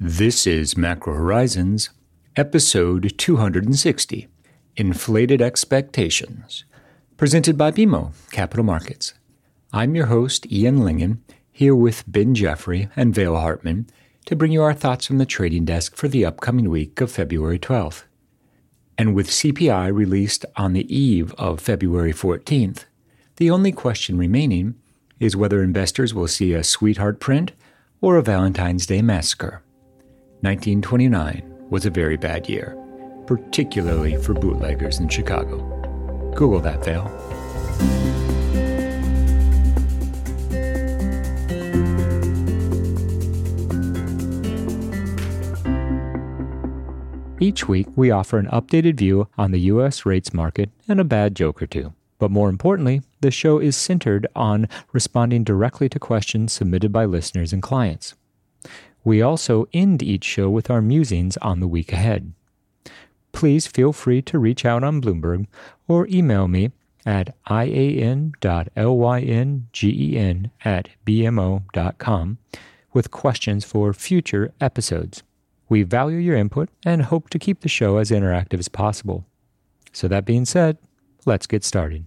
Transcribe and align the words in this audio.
This 0.00 0.46
is 0.46 0.76
Macro 0.76 1.12
Horizons, 1.12 1.90
episode 2.36 3.14
260 3.18 4.28
Inflated 4.76 5.42
Expectations, 5.42 6.64
presented 7.16 7.58
by 7.58 7.72
BMO 7.72 8.12
Capital 8.30 8.64
Markets. 8.64 9.14
I'm 9.72 9.96
your 9.96 10.06
host, 10.06 10.46
Ian 10.52 10.78
Lyngen, 10.78 11.18
here 11.50 11.74
with 11.74 12.04
Ben 12.06 12.36
Jeffery 12.36 12.88
and 12.94 13.12
Vail 13.12 13.34
Hartman 13.34 13.88
to 14.26 14.36
bring 14.36 14.52
you 14.52 14.62
our 14.62 14.72
thoughts 14.72 15.04
from 15.04 15.18
the 15.18 15.26
trading 15.26 15.64
desk 15.64 15.96
for 15.96 16.06
the 16.06 16.24
upcoming 16.24 16.70
week 16.70 17.00
of 17.00 17.10
February 17.10 17.58
12th. 17.58 18.04
And 18.96 19.16
with 19.16 19.30
CPI 19.30 19.92
released 19.92 20.46
on 20.54 20.74
the 20.74 20.96
eve 20.96 21.34
of 21.38 21.58
February 21.58 22.12
14th, 22.12 22.84
the 23.38 23.50
only 23.50 23.72
question 23.72 24.16
remaining 24.16 24.76
is 25.18 25.34
whether 25.34 25.60
investors 25.60 26.14
will 26.14 26.28
see 26.28 26.52
a 26.52 26.62
sweetheart 26.62 27.18
print 27.18 27.50
or 28.00 28.16
a 28.16 28.22
Valentine's 28.22 28.86
Day 28.86 29.02
massacre. 29.02 29.60
1929 30.42 31.42
was 31.68 31.84
a 31.84 31.90
very 31.90 32.16
bad 32.16 32.48
year, 32.48 32.76
particularly 33.26 34.16
for 34.16 34.34
bootleggers 34.34 35.00
in 35.00 35.08
Chicago. 35.08 35.58
Google 36.36 36.60
that, 36.60 36.84
Vail. 36.84 37.08
Each 47.40 47.66
week, 47.66 47.88
we 47.96 48.12
offer 48.12 48.38
an 48.38 48.46
updated 48.46 48.96
view 48.96 49.28
on 49.36 49.50
the 49.50 49.60
U.S. 49.72 50.06
rates 50.06 50.32
market 50.32 50.70
and 50.86 51.00
a 51.00 51.04
bad 51.04 51.34
joke 51.34 51.60
or 51.60 51.66
two. 51.66 51.94
But 52.20 52.30
more 52.30 52.48
importantly, 52.48 53.02
the 53.22 53.32
show 53.32 53.58
is 53.58 53.76
centered 53.76 54.28
on 54.36 54.68
responding 54.92 55.42
directly 55.42 55.88
to 55.88 55.98
questions 55.98 56.52
submitted 56.52 56.92
by 56.92 57.06
listeners 57.06 57.52
and 57.52 57.60
clients. 57.60 58.14
We 59.08 59.22
also 59.22 59.66
end 59.72 60.02
each 60.02 60.24
show 60.24 60.50
with 60.50 60.68
our 60.68 60.82
musings 60.82 61.38
on 61.38 61.60
the 61.60 61.66
week 61.66 61.94
ahead. 61.94 62.34
Please 63.32 63.66
feel 63.66 63.94
free 63.94 64.20
to 64.20 64.38
reach 64.38 64.66
out 64.66 64.84
on 64.84 65.00
Bloomberg 65.00 65.46
or 65.86 66.06
email 66.08 66.46
me 66.46 66.72
at 67.06 67.34
ian.lyngen 67.50 68.34
at 70.62 70.88
bmo.com 71.06 72.38
with 72.92 73.10
questions 73.10 73.64
for 73.64 73.94
future 73.94 74.52
episodes. 74.60 75.22
We 75.70 75.84
value 75.84 76.18
your 76.18 76.36
input 76.36 76.68
and 76.84 77.00
hope 77.04 77.30
to 77.30 77.38
keep 77.38 77.60
the 77.60 77.70
show 77.70 77.96
as 77.96 78.10
interactive 78.10 78.58
as 78.58 78.68
possible. 78.68 79.24
So, 79.90 80.06
that 80.08 80.26
being 80.26 80.44
said, 80.44 80.76
let's 81.24 81.46
get 81.46 81.64
started. 81.64 82.04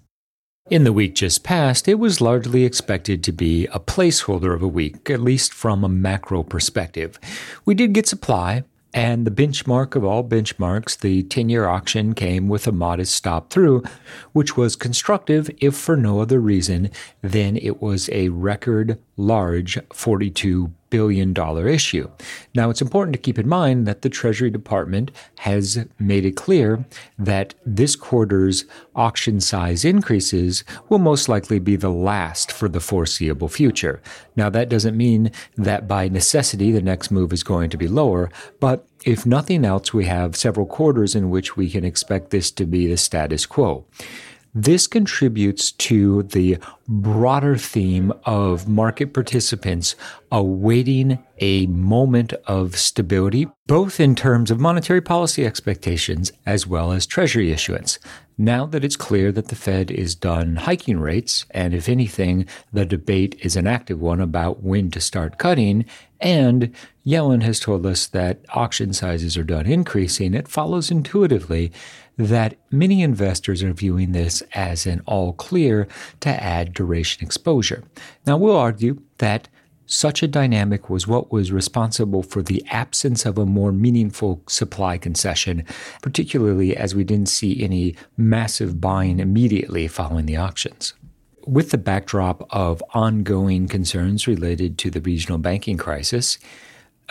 In 0.71 0.85
the 0.85 0.93
week 0.93 1.15
just 1.15 1.43
past, 1.43 1.89
it 1.89 1.99
was 1.99 2.21
largely 2.21 2.63
expected 2.63 3.25
to 3.25 3.33
be 3.33 3.67
a 3.73 3.79
placeholder 3.79 4.53
of 4.53 4.61
a 4.61 4.69
week, 4.69 5.09
at 5.09 5.19
least 5.19 5.53
from 5.53 5.83
a 5.83 5.89
macro 5.89 6.43
perspective. 6.43 7.19
We 7.65 7.73
did 7.73 7.91
get 7.91 8.07
supply, 8.07 8.63
and 8.93 9.27
the 9.27 9.31
benchmark 9.31 9.97
of 9.97 10.05
all 10.05 10.23
benchmarks, 10.23 10.97
the 10.97 11.23
10 11.23 11.49
year 11.49 11.67
auction 11.67 12.13
came 12.13 12.47
with 12.47 12.67
a 12.67 12.71
modest 12.71 13.13
stop 13.13 13.49
through, 13.49 13.83
which 14.31 14.55
was 14.55 14.77
constructive 14.77 15.51
if 15.59 15.75
for 15.75 15.97
no 15.97 16.21
other 16.21 16.39
reason 16.39 16.89
than 17.21 17.57
it 17.57 17.81
was 17.81 18.09
a 18.13 18.29
record 18.29 18.97
large 19.17 19.77
42 19.91 20.71
billion 20.91 21.33
dollar 21.33 21.67
issue. 21.67 22.07
Now 22.53 22.69
it's 22.69 22.81
important 22.81 23.13
to 23.13 23.19
keep 23.19 23.39
in 23.39 23.49
mind 23.49 23.87
that 23.87 24.03
the 24.03 24.09
Treasury 24.09 24.51
Department 24.51 25.09
has 25.39 25.83
made 25.97 26.25
it 26.25 26.35
clear 26.35 26.85
that 27.17 27.55
this 27.65 27.95
quarter's 27.95 28.65
auction 28.95 29.41
size 29.41 29.83
increases 29.83 30.63
will 30.89 30.99
most 30.99 31.27
likely 31.27 31.57
be 31.57 31.75
the 31.75 31.89
last 31.89 32.51
for 32.51 32.69
the 32.69 32.79
foreseeable 32.79 33.49
future. 33.49 33.99
Now 34.35 34.49
that 34.51 34.69
doesn't 34.69 34.95
mean 34.95 35.31
that 35.57 35.87
by 35.87 36.07
necessity 36.07 36.71
the 36.71 36.81
next 36.81 37.09
move 37.09 37.33
is 37.33 37.41
going 37.41 37.71
to 37.71 37.77
be 37.77 37.87
lower, 37.87 38.29
but 38.59 38.85
if 39.03 39.25
nothing 39.25 39.65
else, 39.65 39.93
we 39.93 40.05
have 40.05 40.35
several 40.35 40.67
quarters 40.67 41.15
in 41.15 41.31
which 41.31 41.57
we 41.57 41.69
can 41.71 41.83
expect 41.83 42.29
this 42.29 42.51
to 42.51 42.65
be 42.65 42.85
the 42.85 42.97
status 42.97 43.47
quo. 43.47 43.85
This 44.53 44.85
contributes 44.85 45.71
to 45.71 46.23
the 46.23 46.57
broader 46.85 47.55
theme 47.55 48.11
of 48.25 48.67
market 48.67 49.13
participants 49.13 49.95
awaiting 50.29 51.23
a 51.39 51.67
moment 51.67 52.33
of 52.47 52.75
stability, 52.75 53.47
both 53.67 54.01
in 54.01 54.13
terms 54.13 54.51
of 54.51 54.59
monetary 54.59 54.99
policy 54.99 55.45
expectations 55.45 56.33
as 56.45 56.67
well 56.67 56.91
as 56.91 57.05
Treasury 57.05 57.51
issuance. 57.51 57.97
Now 58.37 58.65
that 58.65 58.83
it's 58.83 58.97
clear 58.97 59.31
that 59.31 59.47
the 59.47 59.55
Fed 59.55 59.89
is 59.89 60.15
done 60.15 60.57
hiking 60.57 60.99
rates, 60.99 61.45
and 61.51 61.73
if 61.73 61.87
anything, 61.87 62.45
the 62.73 62.85
debate 62.85 63.37
is 63.39 63.55
an 63.55 63.67
active 63.67 64.01
one 64.01 64.19
about 64.19 64.61
when 64.61 64.91
to 64.91 64.99
start 64.99 65.37
cutting, 65.37 65.85
and 66.19 66.73
Yellen 67.05 67.41
has 67.43 67.59
told 67.59 67.85
us 67.85 68.07
that 68.07 68.43
auction 68.49 68.93
sizes 68.93 69.37
are 69.37 69.43
done 69.43 69.65
increasing, 69.65 70.33
it 70.33 70.47
follows 70.47 70.91
intuitively 70.91 71.71
that 72.27 72.57
many 72.69 73.01
investors 73.01 73.63
are 73.63 73.73
viewing 73.73 74.11
this 74.11 74.41
as 74.53 74.85
an 74.85 75.01
all 75.05 75.33
clear 75.33 75.87
to 76.19 76.29
add 76.29 76.73
duration 76.73 77.23
exposure. 77.23 77.83
Now, 78.25 78.37
we'll 78.37 78.55
argue 78.55 79.01
that 79.17 79.47
such 79.85 80.23
a 80.23 80.27
dynamic 80.27 80.89
was 80.89 81.05
what 81.05 81.31
was 81.31 81.51
responsible 81.51 82.23
for 82.23 82.41
the 82.41 82.63
absence 82.69 83.25
of 83.25 83.37
a 83.37 83.45
more 83.45 83.73
meaningful 83.73 84.41
supply 84.47 84.97
concession, 84.97 85.65
particularly 86.01 86.77
as 86.77 86.95
we 86.95 87.03
didn't 87.03 87.27
see 87.27 87.61
any 87.61 87.95
massive 88.15 88.79
buying 88.79 89.19
immediately 89.19 89.89
following 89.89 90.27
the 90.27 90.37
auctions. 90.37 90.93
With 91.45 91.71
the 91.71 91.77
backdrop 91.77 92.47
of 92.51 92.81
ongoing 92.93 93.67
concerns 93.67 94.27
related 94.27 94.77
to 94.77 94.91
the 94.91 95.01
regional 95.01 95.39
banking 95.39 95.77
crisis, 95.77 96.37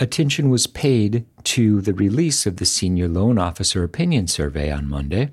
attention 0.00 0.48
was 0.48 0.66
paid 0.66 1.26
to 1.44 1.82
the 1.82 1.92
release 1.92 2.46
of 2.46 2.56
the 2.56 2.64
Senior 2.64 3.06
Loan 3.06 3.38
Officer 3.38 3.84
Opinion 3.84 4.26
Survey 4.26 4.72
on 4.72 4.88
Monday. 4.88 5.30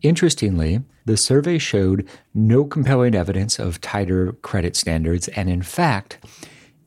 Interestingly, 0.00 0.80
the 1.04 1.18
survey 1.18 1.58
showed 1.58 2.08
no 2.32 2.64
compelling 2.64 3.14
evidence 3.14 3.58
of 3.58 3.80
tighter 3.80 4.32
credit 4.40 4.74
standards, 4.74 5.28
and 5.28 5.50
in 5.50 5.62
fact, 5.62 6.18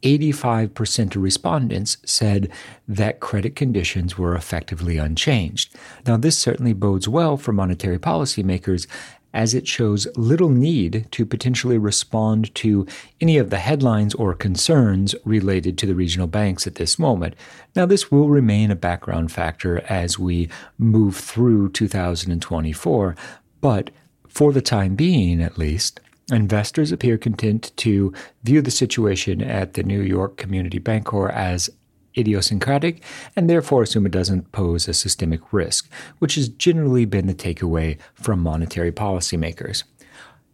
85% 0.02 1.16
of 1.16 1.22
respondents 1.22 1.98
said 2.04 2.52
that 2.88 3.20
credit 3.20 3.56
conditions 3.56 4.18
were 4.18 4.36
effectively 4.36 4.98
unchanged. 4.98 5.74
Now, 6.06 6.18
this 6.18 6.38
certainly 6.38 6.74
bodes 6.74 7.08
well 7.08 7.38
for 7.38 7.54
monetary 7.54 8.00
policymakers 8.00 8.88
as 9.34 9.54
it 9.54 9.68
shows 9.68 10.08
little 10.16 10.50
need 10.50 11.08
to 11.12 11.26
potentially 11.26 11.78
respond 11.78 12.54
to 12.56 12.86
any 13.20 13.38
of 13.38 13.50
the 13.50 13.60
headlines 13.60 14.14
or 14.16 14.34
concerns 14.34 15.16
related 15.26 15.78
to 15.78 15.86
the 15.86 15.96
regional 15.96 16.28
banks 16.28 16.68
at 16.68 16.76
this 16.76 17.00
moment. 17.00 17.36
Now, 17.76 17.86
this 17.86 18.12
will 18.12 18.30
remain 18.30 18.72
a 18.72 18.76
background 18.76 19.32
factor 19.32 19.82
as 19.90 20.20
we 20.20 20.50
move 20.78 21.16
through 21.16 21.72
2024, 21.72 23.16
but 23.62 23.90
for 24.28 24.52
the 24.52 24.62
time 24.62 24.96
being, 24.96 25.42
at 25.42 25.58
least, 25.58 26.00
investors 26.32 26.92
appear 26.92 27.18
content 27.18 27.72
to 27.78 28.14
view 28.44 28.62
the 28.62 28.72
situation 28.72 29.42
at 29.42 29.74
the 29.74 29.84
New 29.84 30.02
York 30.02 30.38
Community 30.38 30.80
Bank 30.80 31.06
Bancorp 31.06 31.34
as 31.34 31.70
idiosyncratic 32.18 33.04
and 33.36 33.50
therefore 33.50 33.84
assume 33.84 34.06
it 34.06 34.12
doesn't 34.12 34.52
pose 34.52 34.88
a 34.88 34.94
systemic 34.94 35.54
risk, 35.54 35.90
which 36.20 36.36
has 36.36 36.50
generally 36.50 37.06
been 37.06 37.28
the 37.28 37.34
takeaway 37.34 37.98
from 38.14 38.40
monetary 38.40 38.92
policymakers. 38.92 39.84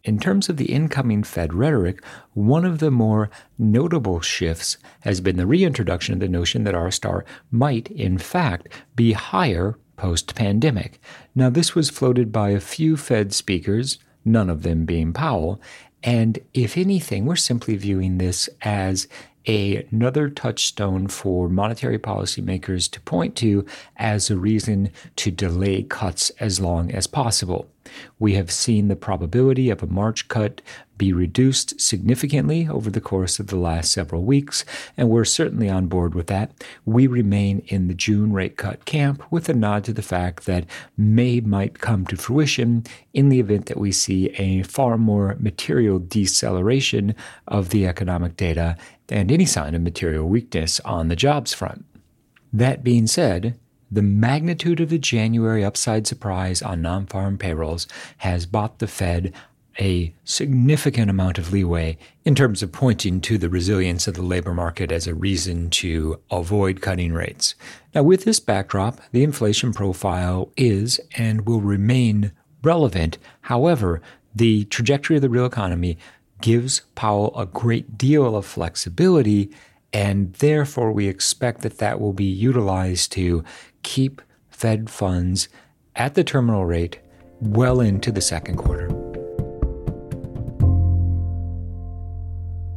In 0.04 0.20
terms 0.20 0.48
of 0.48 0.58
the 0.58 0.72
incoming 0.72 1.24
Fed 1.24 1.54
rhetoric, 1.54 2.04
one 2.34 2.64
of 2.64 2.80
the 2.80 2.92
more 2.92 3.30
notable 3.58 4.22
shifts 4.22 4.78
has 5.02 5.20
been 5.20 5.36
the 5.36 5.46
reintroduction 5.46 6.14
of 6.14 6.20
the 6.22 6.28
notion 6.30 6.64
that 6.64 6.76
R 6.76 6.90
star 6.90 7.26
might, 7.52 7.92
in 7.92 8.18
fact, 8.18 8.70
be 8.96 9.12
higher 9.12 9.78
post 9.98 10.36
pandemic. 10.36 11.02
Now, 11.36 11.50
this 11.50 11.76
was 11.76 11.90
floated 11.90 12.32
by 12.32 12.52
a 12.52 12.62
few 12.62 12.96
Fed 12.96 13.34
speakers, 13.34 14.00
none 14.24 14.50
of 14.50 14.64
them 14.64 14.86
being 14.86 15.12
Powell, 15.12 15.62
and 16.04 16.40
if 16.54 16.78
anything, 16.78 17.26
we're 17.26 17.36
simply 17.36 17.76
viewing 17.76 18.18
this 18.18 18.50
as 18.62 19.08
a, 19.48 19.88
another 19.92 20.30
touchstone 20.30 21.08
for 21.08 21.50
monetary 21.50 22.00
policymakers 22.00 22.90
to 22.92 23.02
point 23.02 23.36
to 23.38 23.66
as 23.98 24.30
a 24.30 24.38
reason 24.38 24.92
to 25.16 25.32
delay 25.32 25.84
cuts 25.84 26.30
as 26.40 26.60
long 26.60 26.92
as 26.92 27.08
possible. 27.08 27.70
We 28.18 28.34
have 28.34 28.52
seen 28.52 28.88
the 28.88 28.96
probability 28.96 29.70
of 29.70 29.84
a 29.84 29.88
March 29.88 30.28
cut 30.28 30.62
be 31.00 31.14
reduced 31.14 31.80
significantly 31.80 32.68
over 32.68 32.90
the 32.92 33.02
course 33.02 33.40
of 33.40 33.48
the 33.48 33.56
last 33.56 33.92
several 33.92 34.24
weeks, 34.24 34.66
and 34.98 35.10
we're 35.10 35.26
certainly 35.26 35.70
on 35.70 35.88
board 35.88 36.14
with 36.14 36.28
that. 36.28 36.52
We 36.86 37.08
remain 37.08 37.64
in 37.68 37.88
the 37.88 37.94
June 37.94 38.34
rate 38.34 38.58
cut 38.58 38.86
camp 38.86 39.24
with 39.32 39.48
a 39.50 39.54
nod 39.54 39.86
to 39.86 39.94
the 39.94 40.02
fact 40.02 40.46
that 40.46 40.66
May 40.98 41.40
might 41.40 41.80
come 41.80 42.06
to 42.08 42.18
fruition 42.18 42.84
in 43.14 43.30
the 43.30 43.40
event 43.40 43.68
that 43.68 43.78
we 43.78 43.92
see 43.92 44.28
a 44.32 44.64
far 44.64 44.98
more 44.98 45.38
material 45.40 46.00
deceleration 46.00 47.16
of 47.48 47.70
the 47.70 47.88
economic 47.88 48.36
data 48.36 48.76
and 49.08 49.32
any 49.32 49.46
sign 49.46 49.74
of 49.74 49.82
material 49.82 50.28
weakness 50.28 50.80
on 50.82 51.08
the 51.08 51.16
jobs 51.16 51.54
front. 51.54 51.86
That 52.52 52.84
being 52.84 53.08
said, 53.08 53.58
the 53.92 54.02
magnitude 54.02 54.80
of 54.80 54.90
the 54.90 55.00
January 55.00 55.64
upside 55.64 56.08
surprise 56.08 56.62
on 56.62 56.82
non 56.82 57.06
farm 57.06 57.38
payrolls 57.38 57.88
has 58.18 58.46
bought 58.46 58.80
the 58.80 58.88
Fed 58.88 59.34
a 59.80 60.14
significant 60.26 61.10
amount 61.10 61.38
of 61.38 61.54
leeway 61.54 61.98
in 62.26 62.36
terms 62.36 62.62
of 62.62 62.72
pointing 62.72 63.22
to 63.22 63.38
the 63.38 63.50
resilience 63.50 64.08
of 64.08 64.16
the 64.16 64.22
labor 64.22 64.54
market 64.54 64.92
as 64.92 65.08
a 65.08 65.16
reason 65.16 65.70
to 65.70 66.20
avoid 66.30 66.82
cutting 66.82 67.14
rates. 67.14 67.56
Now, 67.96 68.04
with 68.04 68.26
this 68.26 68.40
backdrop, 68.40 69.00
the 69.12 69.24
inflation 69.24 69.74
profile 69.74 70.52
is 70.58 71.00
and 71.16 71.48
will 71.48 71.62
remain 71.62 72.34
relevant. 72.62 73.18
However, 73.42 74.02
the 74.36 74.66
trajectory 74.66 75.16
of 75.16 75.22
the 75.22 75.30
real 75.30 75.46
economy 75.46 75.98
gives 76.42 76.82
Powell 76.96 77.38
a 77.38 77.46
great 77.46 77.98
deal 77.98 78.36
of 78.36 78.46
flexibility, 78.46 79.50
and 79.92 80.34
therefore 80.36 80.92
we 80.92 81.08
expect 81.08 81.62
that 81.62 81.80
that 81.80 82.00
will 82.00 82.14
be 82.14 82.26
utilized 82.26 83.12
to 83.14 83.44
keep 83.84 84.22
Fed 84.50 84.90
funds 84.90 85.50
at 85.96 86.16
the 86.16 86.24
terminal 86.24 86.66
rate 86.66 87.00
well 87.40 87.80
into 87.80 88.12
the 88.12 88.22
second 88.22 88.58
quarter. 88.58 88.88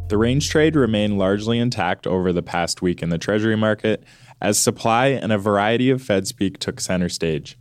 The 0.08 0.18
range 0.18 0.50
trade 0.50 0.76
remained 0.76 1.18
largely 1.18 1.58
intact 1.58 2.06
over 2.06 2.32
the 2.32 2.42
past 2.42 2.82
week 2.82 3.02
in 3.02 3.08
the 3.08 3.16
Treasury 3.16 3.56
market 3.56 4.04
as 4.42 4.58
supply 4.58 5.06
and 5.06 5.32
a 5.32 5.38
variety 5.38 5.88
of 5.88 6.02
Fed 6.02 6.26
speak 6.26 6.58
took 6.58 6.80
center 6.80 7.08
stage. 7.08 7.56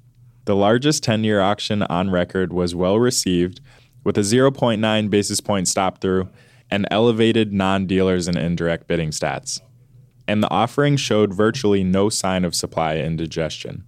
The 0.45 0.55
largest 0.55 1.03
10 1.03 1.23
year 1.23 1.39
auction 1.39 1.83
on 1.83 2.09
record 2.09 2.51
was 2.51 2.75
well 2.75 2.99
received, 2.99 3.61
with 4.03 4.17
a 4.17 4.21
0.9 4.21 5.09
basis 5.09 5.39
point 5.39 5.67
stop 5.67 6.01
through 6.01 6.27
and 6.69 6.87
elevated 6.91 7.53
non 7.53 7.85
dealers 7.85 8.27
and 8.27 8.37
indirect 8.37 8.87
bidding 8.87 9.11
stats. 9.11 9.61
And 10.27 10.41
the 10.41 10.49
offering 10.51 10.97
showed 10.97 11.33
virtually 11.33 11.83
no 11.83 12.09
sign 12.09 12.45
of 12.45 12.55
supply 12.55 12.97
indigestion. 12.97 13.83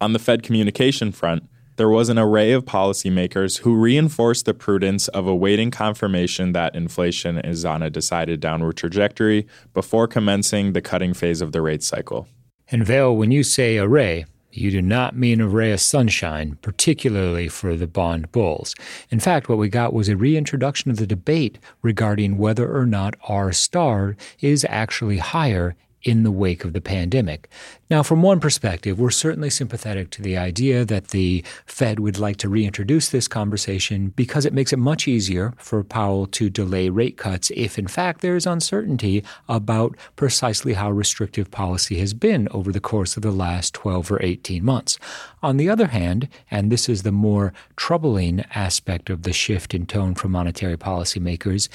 On 0.00 0.12
the 0.12 0.18
Fed 0.18 0.42
communication 0.42 1.12
front, 1.12 1.44
there 1.76 1.88
was 1.88 2.08
an 2.08 2.18
array 2.18 2.52
of 2.52 2.64
policymakers 2.64 3.58
who 3.58 3.76
reinforced 3.76 4.46
the 4.46 4.54
prudence 4.54 5.08
of 5.08 5.26
awaiting 5.26 5.70
confirmation 5.70 6.52
that 6.52 6.74
inflation 6.74 7.38
is 7.38 7.64
on 7.64 7.82
a 7.82 7.90
decided 7.90 8.40
downward 8.40 8.76
trajectory 8.78 9.46
before 9.74 10.08
commencing 10.08 10.72
the 10.72 10.80
cutting 10.80 11.12
phase 11.12 11.42
of 11.42 11.52
the 11.52 11.60
rate 11.60 11.82
cycle. 11.82 12.28
And 12.68 12.84
Vail, 12.84 13.14
when 13.14 13.30
you 13.30 13.42
say 13.42 13.78
array, 13.78 14.24
you 14.56 14.70
do 14.70 14.82
not 14.82 15.16
mean 15.16 15.40
a 15.40 15.48
ray 15.48 15.72
of 15.72 15.80
sunshine, 15.80 16.58
particularly 16.62 17.48
for 17.48 17.76
the 17.76 17.86
bond 17.86 18.30
bulls. 18.32 18.74
In 19.10 19.20
fact, 19.20 19.48
what 19.48 19.58
we 19.58 19.68
got 19.68 19.92
was 19.92 20.08
a 20.08 20.16
reintroduction 20.16 20.90
of 20.90 20.96
the 20.96 21.06
debate 21.06 21.58
regarding 21.82 22.38
whether 22.38 22.74
or 22.74 22.86
not 22.86 23.16
R 23.28 23.52
star 23.52 24.16
is 24.40 24.66
actually 24.68 25.18
higher 25.18 25.76
in 26.06 26.22
the 26.22 26.30
wake 26.30 26.64
of 26.64 26.72
the 26.72 26.80
pandemic. 26.80 27.50
Now, 27.90 28.04
from 28.04 28.22
one 28.22 28.38
perspective, 28.38 29.00
we're 29.00 29.10
certainly 29.10 29.50
sympathetic 29.50 30.10
to 30.10 30.22
the 30.22 30.36
idea 30.36 30.84
that 30.84 31.08
the 31.08 31.44
Fed 31.66 31.98
would 31.98 32.16
like 32.16 32.36
to 32.38 32.48
reintroduce 32.48 33.08
this 33.08 33.26
conversation 33.26 34.10
because 34.10 34.46
it 34.46 34.52
makes 34.52 34.72
it 34.72 34.78
much 34.78 35.08
easier 35.08 35.52
for 35.58 35.82
Powell 35.82 36.28
to 36.28 36.48
delay 36.48 36.90
rate 36.90 37.16
cuts 37.16 37.50
if, 37.56 37.76
in 37.76 37.88
fact, 37.88 38.20
there 38.20 38.36
is 38.36 38.46
uncertainty 38.46 39.24
about 39.48 39.96
precisely 40.14 40.74
how 40.74 40.92
restrictive 40.92 41.50
policy 41.50 41.98
has 41.98 42.14
been 42.14 42.46
over 42.52 42.70
the 42.70 42.80
course 42.80 43.16
of 43.16 43.22
the 43.24 43.32
last 43.32 43.74
12 43.74 44.12
or 44.12 44.22
18 44.22 44.64
months. 44.64 45.00
On 45.42 45.56
the 45.56 45.68
other 45.68 45.88
hand, 45.88 46.28
and 46.52 46.70
this 46.70 46.88
is 46.88 47.02
the 47.02 47.10
more 47.10 47.52
troubling 47.74 48.44
aspect 48.54 49.10
of 49.10 49.22
the 49.22 49.32
shift 49.32 49.74
in 49.74 49.86
tone 49.86 50.14
from 50.14 50.30
monetary 50.30 50.76
policymakers, 50.76 51.68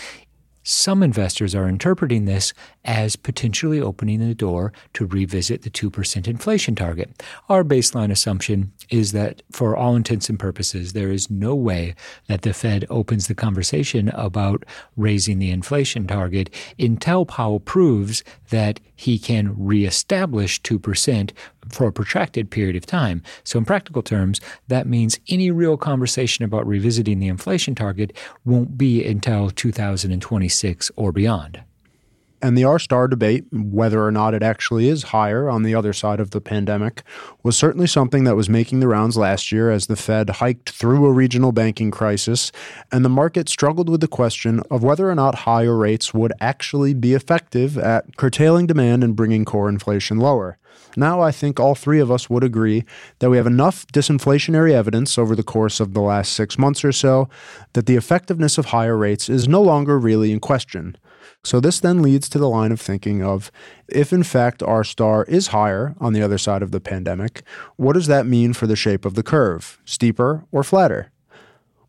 some 0.64 1.02
investors 1.04 1.56
are 1.56 1.68
interpreting 1.68 2.26
this 2.26 2.54
as 2.86 3.16
potentially 3.16 3.80
opening 3.80 4.20
the 4.20 4.36
door 4.36 4.74
to 4.94 5.06
revisit 5.06 5.62
the 5.62 5.70
2% 5.70 6.28
inflation 6.28 6.76
target. 6.76 7.24
Our 7.50 7.64
baseline 7.64 8.12
assumption 8.12 8.72
is 8.90 9.12
that, 9.12 9.42
for 9.52 9.76
all 9.76 9.96
intents 9.96 10.30
and 10.30 10.40
purposes, 10.40 10.94
there 10.94 11.12
is 11.12 11.30
no 11.30 11.56
way 11.56 11.96
that 12.28 12.42
the 12.44 12.54
Fed 12.54 12.86
opens 12.90 13.28
the 13.28 13.36
conversation 13.36 14.10
about 14.10 14.66
raising 14.96 15.40
the 15.40 15.52
inflation 15.52 16.08
target 16.08 16.54
until 16.80 17.26
Powell 17.26 17.60
proves 17.60 18.24
that 18.50 18.80
he 18.96 19.18
can 19.18 19.56
reestablish 19.58 20.62
2% 20.62 21.32
for 21.70 21.88
a 21.88 21.92
protracted 21.92 22.50
period 22.50 22.76
of 22.76 22.86
time. 22.86 23.22
So, 23.44 23.60
in 23.60 23.66
practical 23.66 24.02
terms, 24.02 24.42
that 24.68 24.88
means 24.88 25.20
any 25.30 25.52
real 25.52 25.78
conversation 25.78 26.46
about 26.46 26.68
revisiting 26.68 27.20
the 27.20 27.28
inflation 27.28 27.76
target 27.76 28.16
won't 28.46 28.78
be 28.78 29.06
until 29.06 29.50
2026 29.50 30.92
or 30.96 31.12
beyond. 31.12 31.64
And 32.42 32.58
the 32.58 32.64
R 32.64 32.80
star 32.80 33.08
debate, 33.08 33.46
whether 33.52 34.04
or 34.04 34.12
not 34.12 34.34
it 34.34 34.42
actually 34.42 34.88
is 34.88 35.04
higher 35.04 35.50
on 35.50 35.64
the 35.64 35.76
other 35.76 35.94
side 35.94 36.20
of 36.20 36.32
the 36.32 36.42
pandemic, 36.42 37.04
was 37.44 37.56
certainly 37.56 37.88
something 37.88 38.24
that 38.24 38.36
was 38.36 38.50
making 38.50 38.80
the 38.80 38.88
rounds 38.88 39.16
last 39.16 39.52
year 39.52 39.70
as 39.70 39.88
the 39.88 39.96
Fed 39.96 40.30
hiked 40.30 40.72
through 40.72 41.06
a 41.06 41.12
regional 41.12 41.52
banking 41.52 41.92
crisis, 41.92 42.52
and 42.92 43.06
the 43.06 43.10
market 43.10 43.48
struggled 43.48 43.90
with 43.90 44.02
the 44.02 44.08
question 44.08 44.62
of 44.72 44.84
whether 44.84 45.10
or 45.10 45.16
not 45.16 45.36
higher 45.36 45.78
rates 45.78 46.14
would 46.14 46.34
actually 46.42 46.94
be 46.94 47.14
effective 47.14 47.78
at 47.78 48.18
curtailing 48.18 48.66
demand 48.66 49.04
and 49.04 49.16
bringing 49.16 49.46
core 49.46 49.70
inflation 49.70 50.18
lower. 50.18 50.58
Now, 50.98 51.22
I 51.22 51.32
think 51.32 51.60
all 51.60 51.76
three 51.76 52.00
of 52.00 52.12
us 52.12 52.30
would 52.30 52.44
agree 52.44 52.84
that 53.20 53.30
we 53.30 53.38
have 53.38 53.48
enough 53.48 53.88
disinflationary 53.88 54.72
evidence 54.74 55.18
over 55.18 55.36
the 55.36 55.44
course 55.44 55.80
of 55.80 55.94
the 55.94 56.02
last 56.02 56.34
six 56.34 56.58
months 56.58 56.84
or 56.84 56.92
so 56.92 57.30
that 57.74 57.86
the 57.86 57.96
effectiveness 57.96 58.58
of 58.58 58.68
higher 58.68 58.98
rates 58.98 59.30
is 59.30 59.48
no 59.48 59.62
longer 59.62 59.98
really 59.98 60.32
in 60.32 60.40
question. 60.40 60.98
So 61.44 61.60
this 61.60 61.80
then 61.80 62.02
leads 62.02 62.30
to 62.30 62.38
the 62.38 62.50
line 62.50 62.72
of 62.72 62.80
thinking 62.80 63.24
of 63.24 63.52
if 63.88 64.14
in 64.14 64.24
fact 64.24 64.62
R 64.62 64.84
star 64.84 65.24
is 65.26 65.48
higher 65.48 65.96
on 66.00 66.14
the 66.14 66.22
other 66.22 66.38
side 66.38 66.62
of 66.62 66.72
the 66.72 66.80
pandemic, 66.80 67.42
what 67.78 67.94
does 67.94 68.08
that 68.08 68.28
mean 68.28 68.54
for 68.54 68.68
the 68.68 68.76
shape 68.76 69.06
of 69.06 69.16
the 69.16 69.24
curve, 69.24 69.80
steeper 69.84 70.46
or 70.52 70.64
flatter? 70.64 71.12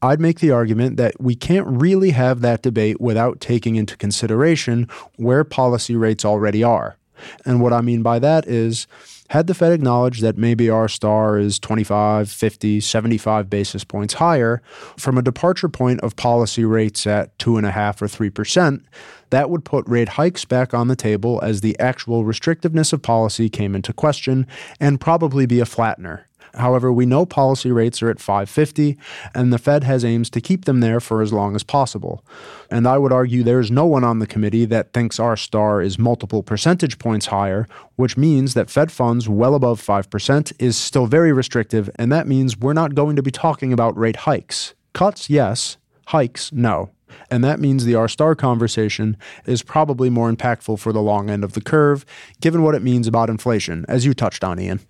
I'd 0.01 0.21
make 0.21 0.41
the 0.41 0.51
argument 0.51 0.97
that 0.97 1.21
we 1.21 1.37
can't 1.37 1.67
really 1.67 2.11
have 2.11 2.41
that 2.41 2.63
debate 2.63 3.01
without 3.01 3.41
taking 3.41 3.77
into 3.77 3.97
consideration 3.97 4.89
where 5.17 5.45
policy 5.45 5.95
rates 5.95 6.25
already 6.25 6.65
are. 6.65 6.97
And 7.45 7.61
what 7.61 7.73
I 7.73 7.83
mean 7.83 8.03
by 8.03 8.19
that 8.19 8.49
is 8.49 8.89
had 9.33 9.47
the 9.47 9.55
Fed 9.55 9.73
acknowledged 9.73 10.21
that 10.21 10.37
maybe 10.37 10.69
R 10.69 10.89
star 10.89 11.39
is 11.39 11.59
25, 11.59 12.31
50, 12.31 12.81
75 12.81 13.49
basis 13.49 13.83
points 13.83 14.15
higher 14.15 14.61
from 14.99 15.17
a 15.17 15.23
departure 15.23 15.71
point 15.71 16.01
of 16.03 16.17
policy 16.17 16.67
rates 16.67 17.07
at 17.07 17.39
2.5 17.39 18.03
or 18.03 18.31
3%, 18.31 18.85
that 19.31 19.49
would 19.49 19.65
put 19.65 19.89
rate 19.89 20.11
hikes 20.11 20.45
back 20.45 20.75
on 20.75 20.89
the 20.89 20.97
table 20.97 21.41
as 21.43 21.63
the 21.63 21.79
actual 21.81 22.25
restrictiveness 22.25 22.93
of 22.93 23.01
policy 23.01 23.49
came 23.49 23.75
into 23.75 23.95
question 23.95 24.47
and 24.79 25.01
probably 25.01 25.47
be 25.47 25.61
a 25.61 25.65
flattener. 25.65 26.25
However, 26.55 26.93
we 26.93 27.07
know 27.07 27.25
policy 27.25 27.71
rates 27.71 28.03
are 28.03 28.11
at 28.11 28.21
550, 28.21 28.99
and 29.35 29.53
the 29.53 29.59
Fed 29.59 29.85
has 29.85 30.05
aims 30.05 30.29
to 30.31 30.41
keep 30.41 30.65
them 30.65 30.81
there 30.81 31.01
for 31.01 31.23
as 31.23 31.33
long 31.33 31.55
as 31.55 31.63
possible. 31.63 32.25
And 32.71 32.87
I 32.87 32.99
would 32.99 33.13
argue 33.13 33.43
there 33.43 33.61
is 33.61 33.71
no 33.71 33.87
one 33.87 34.05
on 34.05 34.19
the 34.19 34.27
committee 34.27 34.65
that 34.67 34.93
thinks 34.93 35.19
R 35.19 35.37
star 35.37 35.81
is 35.81 35.99
multiple 35.99 36.43
percentage 36.43 36.99
points 36.99 37.27
higher, 37.27 37.67
which 37.97 38.17
means 38.17 38.55
that 38.55 38.71
Fed 38.71 38.93
funds 38.93 39.29
well 39.29 39.55
above 39.55 39.81
5% 39.81 40.53
is 40.59 40.77
still 40.77 41.07
very 41.07 41.33
restrictive, 41.33 41.89
and 41.97 42.13
that 42.13 42.27
means 42.27 42.59
we're 42.59 42.73
not 42.73 42.95
going 42.95 43.17
to 43.17 43.23
be 43.23 43.31
talking 43.31 43.73
about 43.73 43.97
rate 43.97 44.17
hikes. 44.17 44.75
Cuts, 44.93 45.31
yes. 45.31 45.79
Hikes, 46.09 46.53
no. 46.53 46.91
And 47.31 47.45
that 47.45 47.61
means 47.61 47.85
the 47.85 47.95
R 47.95 48.09
star 48.09 48.35
conversation 48.35 49.17
is 49.47 49.63
probably 49.63 50.11
more 50.11 50.33
impactful 50.33 50.79
for 50.79 50.93
the 50.93 51.03
long 51.03 51.31
end 51.31 51.45
of 51.45 51.53
the 51.53 51.61
curve, 51.61 52.05
given 52.41 52.63
what 52.63 52.75
it 52.75 52.83
means 52.83 53.07
about 53.07 53.31
inflation, 53.31 53.85
as 53.89 54.05
you 54.05 54.15
touched 54.15 54.45
on, 54.45 54.59
Ian. 54.59 54.81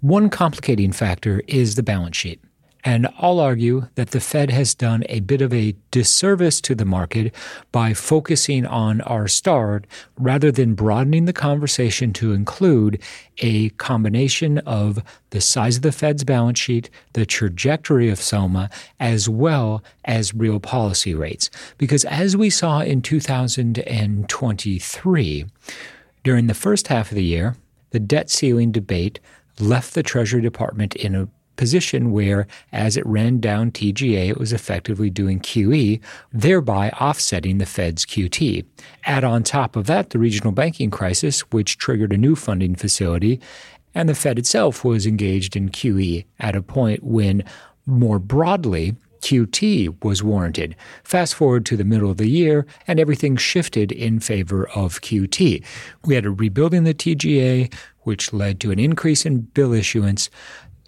One 0.00 0.30
complicating 0.30 0.92
factor 0.92 1.42
is 1.46 1.74
the 1.74 1.82
balance 1.82 2.16
sheet. 2.16 2.40
And 2.82 3.08
I'll 3.18 3.40
argue 3.40 3.88
that 3.96 4.12
the 4.12 4.20
Fed 4.20 4.50
has 4.50 4.74
done 4.74 5.04
a 5.10 5.20
bit 5.20 5.42
of 5.42 5.52
a 5.52 5.76
disservice 5.90 6.62
to 6.62 6.74
the 6.74 6.86
market 6.86 7.34
by 7.72 7.92
focusing 7.92 8.64
on 8.64 9.02
R 9.02 9.28
star 9.28 9.82
rather 10.16 10.50
than 10.50 10.72
broadening 10.72 11.26
the 11.26 11.34
conversation 11.34 12.14
to 12.14 12.32
include 12.32 13.02
a 13.38 13.68
combination 13.70 14.58
of 14.60 15.02
the 15.28 15.42
size 15.42 15.76
of 15.76 15.82
the 15.82 15.92
Fed's 15.92 16.24
balance 16.24 16.58
sheet, 16.58 16.88
the 17.12 17.26
trajectory 17.26 18.08
of 18.08 18.18
SOMA, 18.18 18.70
as 18.98 19.28
well 19.28 19.84
as 20.06 20.32
real 20.32 20.58
policy 20.58 21.14
rates. 21.14 21.50
Because 21.76 22.06
as 22.06 22.34
we 22.34 22.48
saw 22.48 22.80
in 22.80 23.02
2023, 23.02 25.44
during 26.24 26.46
the 26.46 26.54
first 26.54 26.88
half 26.88 27.10
of 27.10 27.16
the 27.16 27.24
year, 27.24 27.56
the 27.90 28.00
debt 28.00 28.30
ceiling 28.30 28.72
debate 28.72 29.20
left 29.60 29.94
the 29.94 30.02
Treasury 30.02 30.42
Department 30.42 30.94
in 30.96 31.14
a 31.14 31.28
position 31.56 32.10
where, 32.10 32.46
as 32.72 32.96
it 32.96 33.04
ran 33.04 33.38
down 33.38 33.70
TGA, 33.70 34.30
it 34.30 34.38
was 34.38 34.52
effectively 34.52 35.10
doing 35.10 35.38
QE, 35.40 36.00
thereby 36.32 36.88
offsetting 36.90 37.58
the 37.58 37.66
Fed's 37.66 38.06
QT. 38.06 38.64
Add 39.04 39.24
on 39.24 39.42
top 39.42 39.76
of 39.76 39.86
that 39.86 40.10
the 40.10 40.18
regional 40.18 40.52
banking 40.52 40.90
crisis, 40.90 41.40
which 41.52 41.76
triggered 41.76 42.14
a 42.14 42.18
new 42.18 42.34
funding 42.34 42.74
facility, 42.74 43.40
and 43.94 44.08
the 44.08 44.14
Fed 44.14 44.38
itself 44.38 44.84
was 44.84 45.06
engaged 45.06 45.54
in 45.54 45.68
QE 45.68 46.24
at 46.38 46.56
a 46.56 46.62
point 46.62 47.02
when, 47.02 47.44
more 47.84 48.18
broadly, 48.18 48.96
QT 49.20 50.02
was 50.02 50.22
warranted. 50.22 50.74
Fast 51.04 51.34
forward 51.34 51.66
to 51.66 51.76
the 51.76 51.84
middle 51.84 52.10
of 52.10 52.16
the 52.16 52.28
year, 52.28 52.66
and 52.86 52.98
everything 52.98 53.36
shifted 53.36 53.92
in 53.92 54.18
favor 54.18 54.68
of 54.70 55.00
QT. 55.02 55.62
We 56.04 56.14
had 56.14 56.24
a 56.24 56.30
rebuilding 56.30 56.84
the 56.84 56.94
TGA, 56.94 57.72
which 58.02 58.32
led 58.32 58.60
to 58.60 58.70
an 58.70 58.78
increase 58.78 59.26
in 59.26 59.40
bill 59.40 59.72
issuance 59.72 60.30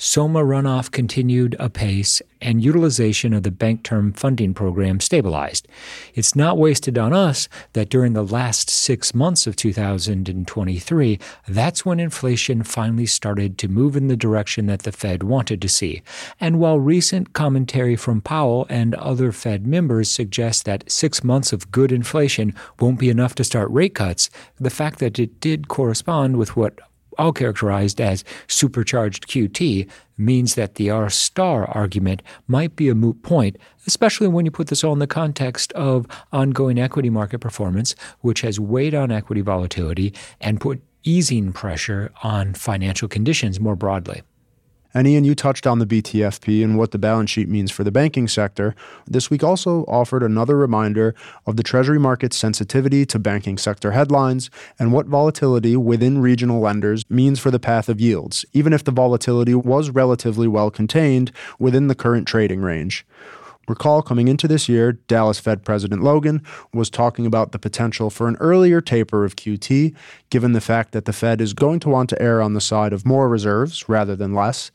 SOMA 0.04 0.40
runoff 0.40 0.90
continued 0.90 1.54
apace 1.60 2.20
and 2.40 2.64
utilization 2.64 3.32
of 3.32 3.44
the 3.44 3.52
Bank 3.52 3.84
Term 3.84 4.12
Funding 4.12 4.52
Program 4.52 4.98
stabilized. 4.98 5.68
It's 6.12 6.34
not 6.34 6.58
wasted 6.58 6.98
on 6.98 7.12
us 7.12 7.48
that 7.74 7.88
during 7.88 8.12
the 8.12 8.24
last 8.24 8.68
six 8.68 9.14
months 9.14 9.46
of 9.46 9.54
2023, 9.54 11.20
that's 11.46 11.86
when 11.86 12.00
inflation 12.00 12.64
finally 12.64 13.06
started 13.06 13.58
to 13.58 13.68
move 13.68 13.94
in 13.94 14.08
the 14.08 14.16
direction 14.16 14.66
that 14.66 14.82
the 14.82 14.90
Fed 14.90 15.22
wanted 15.22 15.62
to 15.62 15.68
see. 15.68 16.02
And 16.40 16.58
while 16.58 16.80
recent 16.80 17.32
commentary 17.32 17.94
from 17.94 18.20
Powell 18.20 18.66
and 18.68 18.96
other 18.96 19.30
Fed 19.30 19.68
members 19.68 20.10
suggests 20.10 20.64
that 20.64 20.90
six 20.90 21.22
months 21.22 21.52
of 21.52 21.70
good 21.70 21.92
inflation 21.92 22.56
won't 22.80 22.98
be 22.98 23.08
enough 23.08 23.36
to 23.36 23.44
start 23.44 23.70
rate 23.70 23.94
cuts, 23.94 24.30
the 24.58 24.68
fact 24.68 24.98
that 24.98 25.20
it 25.20 25.38
did 25.38 25.68
correspond 25.68 26.38
with 26.38 26.56
what 26.56 26.80
all 27.18 27.32
characterized 27.32 28.00
as 28.00 28.24
supercharged 28.48 29.28
QT, 29.28 29.88
means 30.18 30.54
that 30.54 30.76
the 30.76 30.90
R 30.90 31.10
star 31.10 31.66
argument 31.66 32.22
might 32.46 32.76
be 32.76 32.88
a 32.88 32.94
moot 32.94 33.22
point, 33.22 33.56
especially 33.86 34.28
when 34.28 34.44
you 34.44 34.50
put 34.50 34.68
this 34.68 34.84
all 34.84 34.92
in 34.92 34.98
the 34.98 35.06
context 35.06 35.72
of 35.72 36.06
ongoing 36.32 36.78
equity 36.78 37.10
market 37.10 37.40
performance, 37.40 37.94
which 38.20 38.42
has 38.42 38.60
weighed 38.60 38.94
on 38.94 39.10
equity 39.10 39.40
volatility 39.40 40.14
and 40.40 40.60
put 40.60 40.82
easing 41.04 41.52
pressure 41.52 42.12
on 42.22 42.54
financial 42.54 43.08
conditions 43.08 43.58
more 43.58 43.76
broadly. 43.76 44.22
And 44.94 45.06
Ian, 45.06 45.24
you 45.24 45.34
touched 45.34 45.66
on 45.66 45.78
the 45.78 45.86
BTFP 45.86 46.62
and 46.62 46.76
what 46.76 46.90
the 46.90 46.98
balance 46.98 47.30
sheet 47.30 47.48
means 47.48 47.70
for 47.70 47.84
the 47.84 47.90
banking 47.90 48.28
sector. 48.28 48.74
This 49.06 49.30
week 49.30 49.42
also 49.42 49.84
offered 49.84 50.22
another 50.22 50.56
reminder 50.56 51.14
of 51.46 51.56
the 51.56 51.62
Treasury 51.62 51.98
market's 51.98 52.36
sensitivity 52.36 53.06
to 53.06 53.18
banking 53.18 53.58
sector 53.58 53.92
headlines 53.92 54.50
and 54.78 54.92
what 54.92 55.06
volatility 55.06 55.76
within 55.76 56.20
regional 56.20 56.60
lenders 56.60 57.08
means 57.08 57.40
for 57.40 57.50
the 57.50 57.58
path 57.58 57.88
of 57.88 58.00
yields, 58.00 58.44
even 58.52 58.72
if 58.72 58.84
the 58.84 58.90
volatility 58.90 59.54
was 59.54 59.90
relatively 59.90 60.48
well 60.48 60.70
contained 60.70 61.32
within 61.58 61.88
the 61.88 61.94
current 61.94 62.28
trading 62.28 62.60
range. 62.60 63.06
Recall 63.68 64.02
coming 64.02 64.28
into 64.28 64.48
this 64.48 64.68
year, 64.68 64.92
Dallas 64.92 65.38
Fed 65.38 65.64
President 65.64 66.02
Logan 66.02 66.42
was 66.72 66.90
talking 66.90 67.26
about 67.26 67.52
the 67.52 67.58
potential 67.58 68.10
for 68.10 68.26
an 68.26 68.36
earlier 68.36 68.80
taper 68.80 69.24
of 69.24 69.36
QT, 69.36 69.94
given 70.30 70.52
the 70.52 70.60
fact 70.60 70.92
that 70.92 71.04
the 71.04 71.12
Fed 71.12 71.40
is 71.40 71.54
going 71.54 71.78
to 71.80 71.88
want 71.88 72.10
to 72.10 72.20
err 72.20 72.42
on 72.42 72.54
the 72.54 72.60
side 72.60 72.92
of 72.92 73.06
more 73.06 73.28
reserves 73.28 73.88
rather 73.88 74.16
than 74.16 74.34
less, 74.34 74.72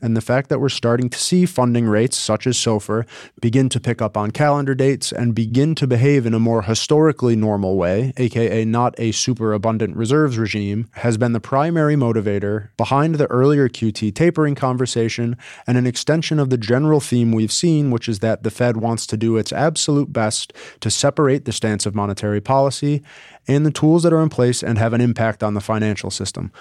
and 0.00 0.16
the 0.16 0.20
fact 0.20 0.48
that 0.48 0.60
we're 0.60 0.68
starting 0.68 1.08
to 1.10 1.18
see 1.18 1.46
funding 1.46 1.86
rates 1.86 2.16
such 2.16 2.46
as 2.46 2.56
SOFR 2.56 3.06
begin 3.40 3.68
to 3.68 3.80
pick 3.80 4.00
up 4.00 4.16
on 4.16 4.30
calendar 4.30 4.74
dates 4.74 5.12
and 5.12 5.34
begin 5.34 5.74
to 5.76 5.86
behave 5.86 6.26
in 6.26 6.34
a 6.34 6.38
more 6.38 6.62
historically 6.62 7.36
normal 7.36 7.76
way, 7.76 8.12
aka 8.16 8.64
not 8.64 8.94
a 8.98 9.12
super 9.12 9.52
abundant 9.52 9.96
reserves 9.96 10.38
regime, 10.38 10.88
has 10.92 11.16
been 11.16 11.32
the 11.32 11.40
primary 11.40 11.94
motivator 11.94 12.68
behind 12.76 13.16
the 13.16 13.26
earlier 13.26 13.68
QT 13.68 14.14
tapering 14.14 14.54
conversation 14.54 15.36
and 15.66 15.78
an 15.78 15.86
extension 15.86 16.38
of 16.38 16.50
the 16.50 16.58
general 16.58 17.00
theme 17.00 17.32
we've 17.32 17.52
seen, 17.52 17.90
which 17.90 18.08
is 18.08 18.20
that 18.20 18.42
the 18.42 18.50
Fed 18.50 18.76
wants 18.76 19.06
to 19.06 19.16
do 19.16 19.36
its 19.36 19.52
absolute 19.52 20.12
best 20.12 20.52
to 20.80 20.90
separate 20.90 21.44
the 21.44 21.52
stance 21.52 21.86
of 21.86 21.94
monetary 21.94 22.40
policy 22.40 23.02
and 23.46 23.64
the 23.64 23.70
tools 23.70 24.02
that 24.02 24.12
are 24.12 24.22
in 24.22 24.28
place 24.28 24.62
and 24.62 24.78
have 24.78 24.92
an 24.92 25.00
impact 25.00 25.42
on 25.42 25.54
the 25.54 25.60
financial 25.60 26.10
system. 26.10 26.52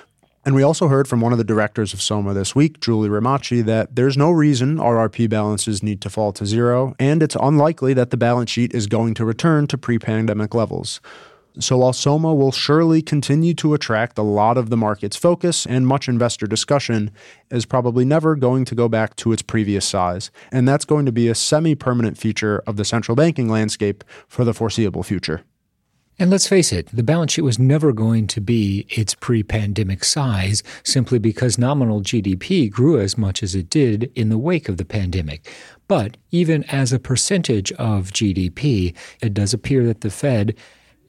And 0.47 0.55
we 0.55 0.63
also 0.63 0.87
heard 0.87 1.09
from 1.09 1.19
one 1.19 1.33
of 1.33 1.37
the 1.37 1.43
directors 1.43 1.93
of 1.93 2.01
SOMA 2.01 2.33
this 2.33 2.55
week, 2.55 2.79
Julie 2.79 3.09
Remache, 3.09 3.65
that 3.65 3.97
there's 3.97 4.15
no 4.15 4.31
reason 4.31 4.77
RRP 4.77 5.29
balances 5.29 5.83
need 5.83 5.99
to 5.99 6.09
fall 6.09 6.31
to 6.31 6.45
zero, 6.45 6.95
and 6.97 7.21
it's 7.21 7.35
unlikely 7.41 7.93
that 7.95 8.11
the 8.11 8.15
balance 8.15 8.49
sheet 8.49 8.73
is 8.73 8.87
going 8.87 9.13
to 9.15 9.25
return 9.25 9.67
to 9.67 9.77
pre 9.77 9.99
pandemic 9.99 10.55
levels. 10.55 11.01
So 11.59 11.79
while 11.79 11.91
SOMA 11.91 12.33
will 12.33 12.53
surely 12.53 13.01
continue 13.01 13.55
to 13.55 13.73
attract 13.73 14.17
a 14.17 14.21
lot 14.21 14.57
of 14.57 14.69
the 14.69 14.77
market's 14.77 15.17
focus 15.17 15.65
and 15.65 15.85
much 15.85 16.07
investor 16.07 16.47
discussion, 16.47 17.11
is 17.51 17.65
probably 17.65 18.05
never 18.05 18.37
going 18.37 18.63
to 18.63 18.75
go 18.75 18.87
back 18.87 19.17
to 19.17 19.33
its 19.33 19.41
previous 19.41 19.85
size. 19.85 20.31
And 20.49 20.65
that's 20.65 20.85
going 20.85 21.05
to 21.07 21.11
be 21.11 21.27
a 21.27 21.35
semi 21.35 21.75
permanent 21.75 22.17
feature 22.17 22.63
of 22.65 22.77
the 22.77 22.85
central 22.85 23.17
banking 23.17 23.49
landscape 23.49 24.01
for 24.29 24.45
the 24.45 24.53
foreseeable 24.53 25.03
future. 25.03 25.43
And 26.19 26.31
let's 26.31 26.47
face 26.47 26.73
it, 26.73 26.87
the 26.87 27.03
balance 27.03 27.33
sheet 27.33 27.43
was 27.43 27.59
never 27.59 27.93
going 27.93 28.25
to 28.27 28.41
be 28.41 28.87
its 28.89 29.13
pre 29.13 29.43
pandemic 29.43 30.03
size 30.03 30.63
simply 30.83 31.19
because 31.19 31.59
nominal 31.59 32.01
GDP 32.01 32.71
grew 32.71 32.99
as 32.99 33.17
much 33.17 33.43
as 33.43 33.53
it 33.53 33.69
did 33.69 34.11
in 34.15 34.29
the 34.29 34.37
wake 34.37 34.67
of 34.67 34.77
the 34.77 34.85
pandemic. 34.85 35.53
But 35.87 36.17
even 36.31 36.63
as 36.65 36.91
a 36.91 36.99
percentage 36.99 37.71
of 37.73 38.11
GDP, 38.11 38.95
it 39.21 39.35
does 39.35 39.53
appear 39.53 39.85
that 39.85 40.01
the 40.01 40.09
Fed 40.09 40.55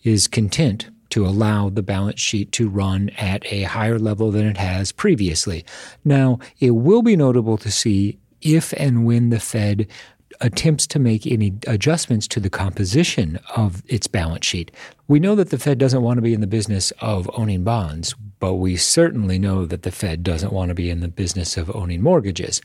is 0.04 0.28
content 0.28 0.90
to 1.10 1.26
allow 1.26 1.70
the 1.70 1.82
balance 1.82 2.20
sheet 2.20 2.52
to 2.52 2.68
run 2.68 3.08
at 3.16 3.50
a 3.50 3.62
higher 3.62 3.98
level 3.98 4.30
than 4.30 4.46
it 4.46 4.58
has 4.58 4.92
previously. 4.92 5.64
Now, 6.04 6.38
it 6.60 6.72
will 6.72 7.00
be 7.00 7.16
notable 7.16 7.56
to 7.58 7.70
see 7.70 8.18
if 8.42 8.74
and 8.74 9.06
when 9.06 9.30
the 9.30 9.40
Fed 9.40 9.88
attempts 10.40 10.86
to 10.88 10.98
make 10.98 11.26
any 11.26 11.52
adjustments 11.66 12.28
to 12.28 12.40
the 12.40 12.50
composition 12.50 13.38
of 13.56 13.82
its 13.86 14.06
balance 14.06 14.46
sheet. 14.46 14.70
We 15.06 15.20
know 15.20 15.34
that 15.34 15.50
the 15.50 15.58
Fed 15.58 15.78
doesn't 15.78 16.02
want 16.02 16.18
to 16.18 16.22
be 16.22 16.34
in 16.34 16.40
the 16.40 16.46
business 16.46 16.92
of 17.00 17.30
owning 17.34 17.64
bonds, 17.64 18.14
but 18.38 18.54
we 18.54 18.76
certainly 18.76 19.38
know 19.38 19.66
that 19.66 19.82
the 19.82 19.90
Fed 19.90 20.22
doesn't 20.22 20.52
want 20.52 20.68
to 20.68 20.74
be 20.74 20.90
in 20.90 21.00
the 21.00 21.08
business 21.08 21.56
of 21.56 21.74
owning 21.74 22.02
mortgages. 22.02 22.60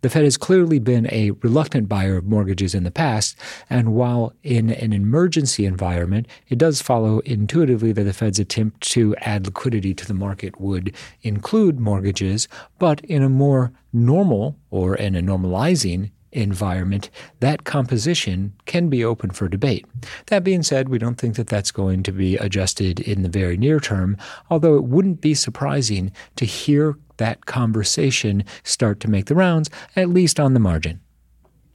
The 0.00 0.08
Fed 0.08 0.22
has 0.22 0.36
clearly 0.36 0.78
been 0.78 1.08
a 1.10 1.32
reluctant 1.42 1.88
buyer 1.88 2.16
of 2.16 2.24
mortgages 2.24 2.72
in 2.72 2.84
the 2.84 2.90
past, 2.90 3.36
and 3.68 3.94
while 3.94 4.32
in 4.44 4.70
an 4.70 4.92
emergency 4.92 5.66
environment, 5.66 6.28
it 6.48 6.56
does 6.56 6.80
follow 6.80 7.18
intuitively 7.20 7.90
that 7.92 8.04
the 8.04 8.12
Fed's 8.12 8.38
attempt 8.38 8.80
to 8.92 9.16
add 9.16 9.46
liquidity 9.46 9.94
to 9.94 10.06
the 10.06 10.14
market 10.14 10.60
would 10.60 10.94
include 11.22 11.80
mortgages, 11.80 12.46
but 12.78 13.00
in 13.06 13.24
a 13.24 13.28
more 13.28 13.72
normal 13.92 14.56
or 14.70 14.94
in 14.94 15.16
a 15.16 15.20
normalizing 15.20 16.12
environment, 16.32 17.10
that 17.40 17.64
composition 17.64 18.52
can 18.66 18.88
be 18.88 19.04
open 19.04 19.30
for 19.30 19.48
debate. 19.48 19.86
That 20.26 20.44
being 20.44 20.62
said, 20.62 20.88
we 20.88 20.98
don't 20.98 21.16
think 21.16 21.36
that 21.36 21.46
that's 21.46 21.70
going 21.70 22.02
to 22.04 22.12
be 22.12 22.36
adjusted 22.36 23.00
in 23.00 23.22
the 23.22 23.28
very 23.28 23.56
near 23.56 23.80
term, 23.80 24.16
although 24.50 24.76
it 24.76 24.84
wouldn't 24.84 25.20
be 25.20 25.34
surprising 25.34 26.12
to 26.36 26.44
hear 26.44 26.96
that 27.16 27.46
conversation 27.46 28.44
start 28.62 29.00
to 29.00 29.10
make 29.10 29.26
the 29.26 29.34
rounds, 29.34 29.70
at 29.96 30.08
least 30.08 30.38
on 30.38 30.54
the 30.54 30.60
margin. 30.60 31.00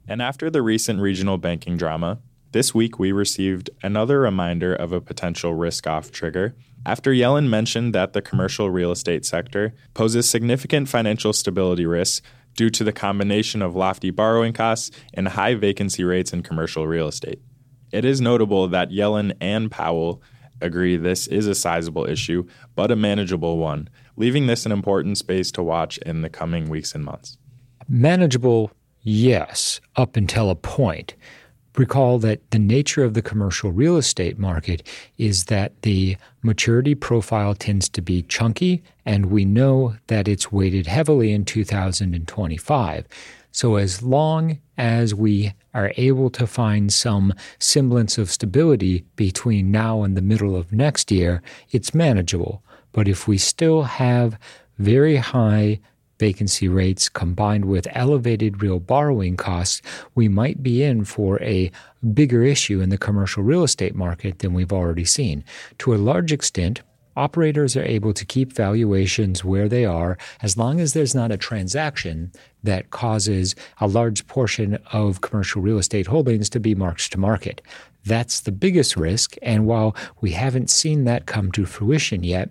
And 0.08 0.22
after 0.22 0.50
the 0.50 0.62
recent 0.62 1.00
regional 1.00 1.38
banking 1.38 1.78
drama, 1.78 2.20
this 2.52 2.74
week 2.74 3.00
we 3.00 3.12
received 3.12 3.70
another 3.82 4.20
reminder 4.20 4.76
of 4.76 4.92
a 4.92 5.02
potential 5.02 5.54
risk 5.54 5.88
off 5.88 6.12
trigger. 6.12 6.56
After 6.86 7.12
Yellen 7.12 7.48
mentioned 7.48 7.96
that 7.96 8.14
the 8.14 8.22
commercial 8.22 8.70
real 8.70 8.92
estate 8.92 9.26
sector 9.26 9.74
poses 9.94 10.30
significant 10.30 10.90
financial 10.90 11.32
stability 11.32 11.86
risks 11.86 12.22
due 12.56 12.70
to 12.70 12.84
the 12.84 12.94
combination 12.94 13.62
of 13.62 13.76
lofty 13.76 14.12
borrowing 14.12 14.54
costs 14.54 14.92
and 15.14 15.28
high 15.28 15.56
vacancy 15.56 16.04
rates 16.04 16.34
in 16.34 16.44
commercial 16.44 16.88
real 16.88 17.08
estate. 17.08 17.40
It 17.92 18.06
is 18.06 18.22
notable 18.22 18.68
that 18.70 18.90
Yellen 18.90 19.36
and 19.40 19.70
Powell 19.70 20.22
agree 20.62 20.98
this 20.98 21.28
is 21.28 21.48
a 21.48 21.56
sizable 21.56 22.08
issue, 22.08 22.48
but 22.76 22.90
a 22.90 22.96
manageable 22.96 23.58
one, 23.58 23.90
leaving 24.16 24.48
this 24.48 24.66
an 24.66 24.72
important 24.72 25.18
space 25.18 25.52
to 25.52 25.64
watch 25.64 25.98
in 26.00 26.22
the 26.22 26.30
coming 26.30 26.70
weeks 26.70 26.96
and 26.96 27.04
months. 27.04 27.38
Manageable, 27.88 28.72
yes, 29.02 29.82
up 29.96 30.16
until 30.16 30.50
a 30.50 30.56
point. 30.56 31.16
Recall 31.76 32.20
that 32.20 32.52
the 32.52 32.60
nature 32.60 33.04
of 33.04 33.16
the 33.16 33.22
commercial 33.22 33.72
real 33.72 33.98
estate 33.98 34.38
market 34.38 34.88
is 35.18 35.46
that 35.46 35.82
the 35.82 36.18
maturity 36.44 36.94
profile 36.94 37.56
tends 37.56 37.90
to 37.90 38.02
be 38.02 38.22
chunky, 38.24 38.84
and 39.06 39.28
we 39.28 39.44
know 39.44 39.96
that 40.08 40.28
it's 40.28 40.52
weighted 40.52 40.86
heavily 40.86 41.32
in 41.32 41.46
2025. 41.46 43.08
So, 43.52 43.76
as 43.76 44.04
long 44.04 44.60
as 44.78 45.16
we 45.16 45.54
are 45.74 45.94
able 45.98 46.30
to 46.32 46.46
find 46.46 46.94
some 46.94 47.34
semblance 47.60 48.18
of 48.18 48.32
stability 48.32 49.06
between 49.16 49.72
now 49.72 50.04
and 50.04 50.16
the 50.16 50.22
middle 50.22 50.56
of 50.56 50.72
next 50.72 51.12
year, 51.12 51.42
it's 51.72 51.94
manageable. 51.94 52.64
But 52.92 53.08
if 53.08 53.28
we 53.28 53.38
still 53.38 53.84
have 53.84 54.38
very 54.78 55.18
high 55.18 55.80
vacancy 56.24 56.70
rates 56.70 57.10
combined 57.10 57.66
with 57.66 57.86
elevated 57.92 58.64
real 58.64 58.80
borrowing 58.80 59.36
costs, 59.36 59.82
we 60.16 60.30
might 60.30 60.64
be 60.64 60.82
in 60.82 61.04
for 61.04 61.32
a 61.44 61.70
bigger 62.14 62.44
issue 62.44 62.80
in 62.80 62.88
the 62.88 62.98
commercial 62.98 63.44
real 63.44 63.62
estate 63.62 63.94
market 63.94 64.40
than 64.40 64.54
we've 64.54 64.72
already 64.72 65.04
seen. 65.04 65.44
To 65.80 65.94
a 65.94 66.04
large 66.12 66.32
extent, 66.32 66.82
operators 67.18 67.76
are 67.76 67.84
able 67.84 68.14
to 68.14 68.26
keep 68.26 68.54
valuations 68.54 69.44
where 69.44 69.68
they 69.68 69.84
are 69.84 70.18
as 70.42 70.56
long 70.56 70.80
as 70.80 70.94
there's 70.94 71.14
not 71.14 71.30
a 71.30 71.44
transaction 71.50 72.32
that 72.64 72.90
causes 72.90 73.54
a 73.82 73.88
large 73.88 74.26
portion 74.26 74.80
of 74.94 75.20
commercial 75.20 75.62
real 75.62 75.78
estate 75.78 76.08
holdings 76.08 76.50
to 76.52 76.60
be 76.62 76.74
marked 76.74 77.12
to 77.12 77.20
market. 77.20 77.62
That's 78.06 78.40
the 78.40 78.54
biggest 78.54 78.96
risk. 78.96 79.36
And 79.42 79.66
while 79.66 79.94
we 80.22 80.32
haven't 80.32 80.70
seen 80.70 81.04
that 81.04 81.26
come 81.26 81.52
to 81.52 81.66
fruition 81.66 82.24
yet, 82.24 82.50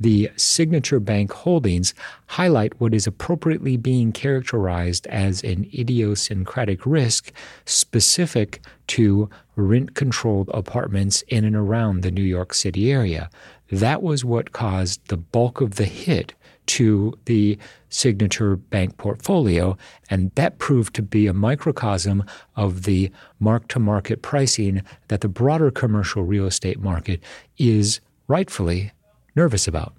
the 0.00 0.30
signature 0.36 1.00
bank 1.00 1.32
holdings 1.32 1.94
highlight 2.26 2.80
what 2.80 2.94
is 2.94 3.06
appropriately 3.06 3.76
being 3.76 4.12
characterized 4.12 5.06
as 5.08 5.42
an 5.42 5.68
idiosyncratic 5.76 6.84
risk 6.86 7.32
specific 7.64 8.60
to 8.86 9.28
rent 9.56 9.94
controlled 9.94 10.50
apartments 10.54 11.22
in 11.28 11.44
and 11.44 11.56
around 11.56 12.02
the 12.02 12.10
New 12.10 12.22
York 12.22 12.54
City 12.54 12.92
area. 12.92 13.28
That 13.70 14.02
was 14.02 14.24
what 14.24 14.52
caused 14.52 15.06
the 15.08 15.16
bulk 15.16 15.60
of 15.60 15.74
the 15.74 15.84
hit 15.84 16.34
to 16.66 17.18
the 17.24 17.58
signature 17.88 18.56
bank 18.56 18.98
portfolio. 18.98 19.76
And 20.10 20.30
that 20.34 20.58
proved 20.58 20.94
to 20.96 21.02
be 21.02 21.26
a 21.26 21.32
microcosm 21.32 22.24
of 22.56 22.82
the 22.82 23.10
mark 23.40 23.68
to 23.68 23.78
market 23.78 24.22
pricing 24.22 24.82
that 25.08 25.22
the 25.22 25.28
broader 25.28 25.70
commercial 25.70 26.22
real 26.22 26.46
estate 26.46 26.80
market 26.80 27.20
is 27.56 28.00
rightfully 28.26 28.92
nervous 29.38 29.68
about. 29.68 29.94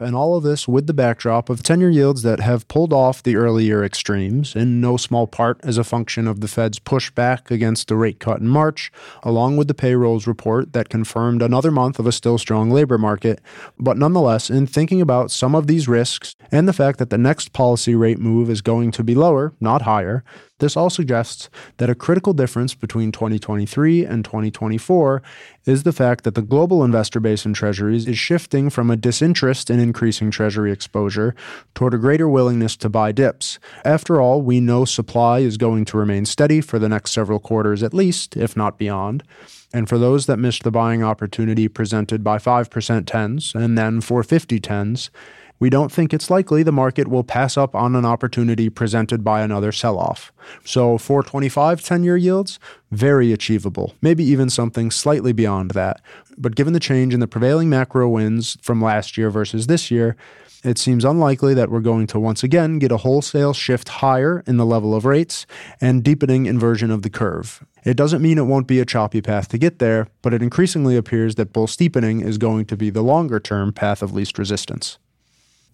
And 0.00 0.14
all 0.16 0.36
of 0.36 0.42
this 0.42 0.66
with 0.68 0.86
the 0.86 0.94
backdrop 0.94 1.48
of 1.48 1.62
10 1.62 1.80
year 1.80 1.90
yields 1.90 2.22
that 2.22 2.40
have 2.40 2.68
pulled 2.68 2.92
off 2.92 3.22
the 3.22 3.36
earlier 3.36 3.84
extremes, 3.84 4.54
in 4.54 4.80
no 4.80 4.96
small 4.96 5.26
part 5.26 5.60
as 5.62 5.78
a 5.78 5.84
function 5.84 6.26
of 6.28 6.40
the 6.40 6.48
Fed's 6.48 6.78
pushback 6.78 7.50
against 7.50 7.88
the 7.88 7.96
rate 7.96 8.20
cut 8.20 8.40
in 8.40 8.48
March, 8.48 8.92
along 9.22 9.56
with 9.56 9.68
the 9.68 9.74
payrolls 9.74 10.26
report 10.26 10.72
that 10.72 10.88
confirmed 10.88 11.42
another 11.42 11.70
month 11.70 11.98
of 11.98 12.06
a 12.06 12.12
still 12.12 12.38
strong 12.38 12.70
labor 12.70 12.98
market. 12.98 13.40
But 13.78 13.96
nonetheless, 13.96 14.50
in 14.50 14.66
thinking 14.66 15.00
about 15.00 15.30
some 15.30 15.54
of 15.54 15.66
these 15.68 15.88
risks 15.88 16.36
and 16.52 16.68
the 16.68 16.72
fact 16.72 16.98
that 16.98 17.10
the 17.10 17.18
next 17.18 17.52
policy 17.52 17.94
rate 17.94 18.18
move 18.18 18.50
is 18.50 18.62
going 18.62 18.90
to 18.92 19.04
be 19.04 19.14
lower, 19.14 19.54
not 19.60 19.82
higher, 19.82 20.24
this 20.60 20.76
all 20.76 20.90
suggests 20.90 21.50
that 21.78 21.90
a 21.90 21.94
critical 21.94 22.32
difference 22.32 22.74
between 22.74 23.10
2023 23.10 24.04
and 24.04 24.24
2024 24.24 25.22
is 25.64 25.82
the 25.82 25.92
fact 25.92 26.22
that 26.24 26.36
the 26.36 26.42
global 26.42 26.84
investor 26.84 27.18
base 27.18 27.44
in 27.44 27.52
treasuries 27.52 28.06
is 28.06 28.18
shifting 28.18 28.70
from 28.70 28.88
a 28.88 28.96
disinterest 28.96 29.68
in 29.68 29.80
increasing 29.80 30.30
treasury 30.30 30.70
exposure 30.70 31.34
toward 31.74 31.92
a 31.92 31.98
greater 31.98 32.28
willingness 32.28 32.76
to 32.76 32.88
buy 32.88 33.10
dips. 33.10 33.58
After 33.84 34.20
all, 34.20 34.42
we 34.42 34.60
know 34.60 34.84
supply 34.84 35.40
is 35.40 35.56
going 35.56 35.84
to 35.86 35.98
remain 35.98 36.24
steady 36.24 36.60
for 36.60 36.78
the 36.78 36.88
next 36.88 37.12
several 37.12 37.40
quarters 37.40 37.82
at 37.82 37.92
least, 37.92 38.36
if 38.36 38.56
not 38.56 38.78
beyond. 38.78 39.24
And 39.72 39.88
for 39.88 39.98
those 39.98 40.26
that 40.26 40.38
missed 40.38 40.62
the 40.62 40.70
buying 40.70 41.02
opportunity 41.02 41.66
presented 41.66 42.22
by 42.22 42.38
5% 42.38 43.02
10s 43.02 43.54
and 43.56 43.76
then 43.76 44.00
450 44.00 44.60
10s, 44.60 45.10
we 45.58 45.70
don't 45.70 45.92
think 45.92 46.12
it's 46.12 46.30
likely 46.30 46.62
the 46.62 46.72
market 46.72 47.08
will 47.08 47.24
pass 47.24 47.56
up 47.56 47.74
on 47.74 47.94
an 47.94 48.04
opportunity 48.04 48.68
presented 48.68 49.22
by 49.22 49.42
another 49.42 49.72
sell 49.72 49.98
off. 49.98 50.32
So 50.64 50.98
425 50.98 51.82
10 51.82 52.02
year 52.02 52.16
yields, 52.16 52.58
very 52.90 53.32
achievable, 53.32 53.94
maybe 54.02 54.24
even 54.24 54.50
something 54.50 54.90
slightly 54.90 55.32
beyond 55.32 55.70
that. 55.72 56.00
But 56.36 56.56
given 56.56 56.72
the 56.72 56.80
change 56.80 57.14
in 57.14 57.20
the 57.20 57.28
prevailing 57.28 57.70
macro 57.70 58.08
winds 58.08 58.58
from 58.62 58.82
last 58.82 59.16
year 59.16 59.30
versus 59.30 59.66
this 59.66 59.90
year, 59.90 60.16
it 60.64 60.78
seems 60.78 61.04
unlikely 61.04 61.52
that 61.54 61.70
we're 61.70 61.80
going 61.80 62.06
to 62.08 62.18
once 62.18 62.42
again 62.42 62.78
get 62.78 62.90
a 62.90 62.96
wholesale 62.96 63.52
shift 63.52 63.88
higher 63.88 64.42
in 64.46 64.56
the 64.56 64.64
level 64.64 64.94
of 64.94 65.04
rates 65.04 65.46
and 65.78 66.02
deepening 66.02 66.46
inversion 66.46 66.90
of 66.90 67.02
the 67.02 67.10
curve. 67.10 67.62
It 67.84 67.98
doesn't 67.98 68.22
mean 68.22 68.38
it 68.38 68.46
won't 68.46 68.66
be 68.66 68.80
a 68.80 68.86
choppy 68.86 69.20
path 69.20 69.48
to 69.48 69.58
get 69.58 69.78
there, 69.78 70.08
but 70.22 70.32
it 70.32 70.42
increasingly 70.42 70.96
appears 70.96 71.34
that 71.34 71.52
bull 71.52 71.66
steepening 71.66 72.22
is 72.22 72.38
going 72.38 72.64
to 72.66 72.78
be 72.78 72.88
the 72.88 73.02
longer 73.02 73.38
term 73.38 73.74
path 73.74 74.02
of 74.02 74.14
least 74.14 74.38
resistance. 74.38 74.98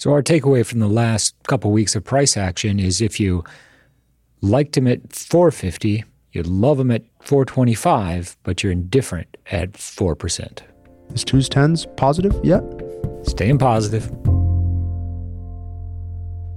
So, 0.00 0.12
our 0.12 0.22
takeaway 0.22 0.64
from 0.64 0.78
the 0.78 0.88
last 0.88 1.34
couple 1.46 1.70
weeks 1.72 1.94
of 1.94 2.04
price 2.04 2.34
action 2.34 2.80
is 2.80 3.02
if 3.02 3.20
you 3.20 3.44
liked 4.40 4.72
them 4.72 4.86
at 4.86 5.14
450, 5.14 6.04
you'd 6.32 6.46
love 6.46 6.78
them 6.78 6.90
at 6.90 7.02
425, 7.20 8.34
but 8.42 8.62
you're 8.62 8.72
indifferent 8.72 9.36
at 9.52 9.74
4%. 9.74 10.60
Is 11.12 11.22
twos 11.22 11.50
tens 11.50 11.86
positive 11.98 12.34
yet? 12.42 12.62
Staying 13.24 13.58
positive. 13.58 14.06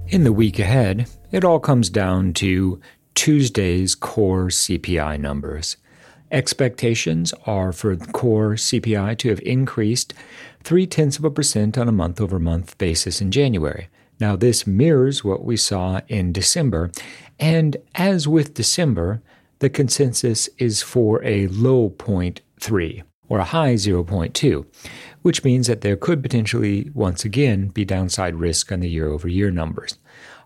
In 0.08 0.24
the 0.24 0.32
week 0.32 0.58
ahead, 0.58 1.06
it 1.30 1.44
all 1.44 1.60
comes 1.60 1.90
down 1.90 2.32
to 2.34 2.80
Tuesday's 3.14 3.94
core 3.94 4.46
CPI 4.46 5.20
numbers. 5.20 5.76
Expectations 6.34 7.32
are 7.46 7.72
for 7.72 7.94
core 7.94 8.54
CPI 8.54 9.16
to 9.18 9.28
have 9.28 9.38
increased 9.42 10.12
three 10.64 10.84
tenths 10.84 11.16
of 11.16 11.24
a 11.24 11.30
percent 11.30 11.78
on 11.78 11.86
a 11.86 11.92
month 11.92 12.20
over 12.20 12.40
month 12.40 12.76
basis 12.76 13.20
in 13.20 13.30
January. 13.30 13.86
Now, 14.18 14.34
this 14.34 14.66
mirrors 14.66 15.22
what 15.22 15.44
we 15.44 15.56
saw 15.56 16.00
in 16.08 16.32
December, 16.32 16.90
and 17.38 17.76
as 17.94 18.26
with 18.26 18.52
December, 18.52 19.22
the 19.60 19.70
consensus 19.70 20.48
is 20.58 20.82
for 20.82 21.24
a 21.24 21.46
low 21.46 21.90
point 21.90 22.40
three 22.58 23.04
or 23.28 23.38
a 23.38 23.44
high 23.44 23.74
0.2, 23.74 24.66
which 25.22 25.44
means 25.44 25.68
that 25.68 25.82
there 25.82 25.96
could 25.96 26.20
potentially 26.20 26.90
once 26.94 27.24
again 27.24 27.68
be 27.68 27.84
downside 27.84 28.34
risk 28.34 28.72
on 28.72 28.80
the 28.80 28.90
year 28.90 29.06
over 29.06 29.28
year 29.28 29.52
numbers. 29.52 29.98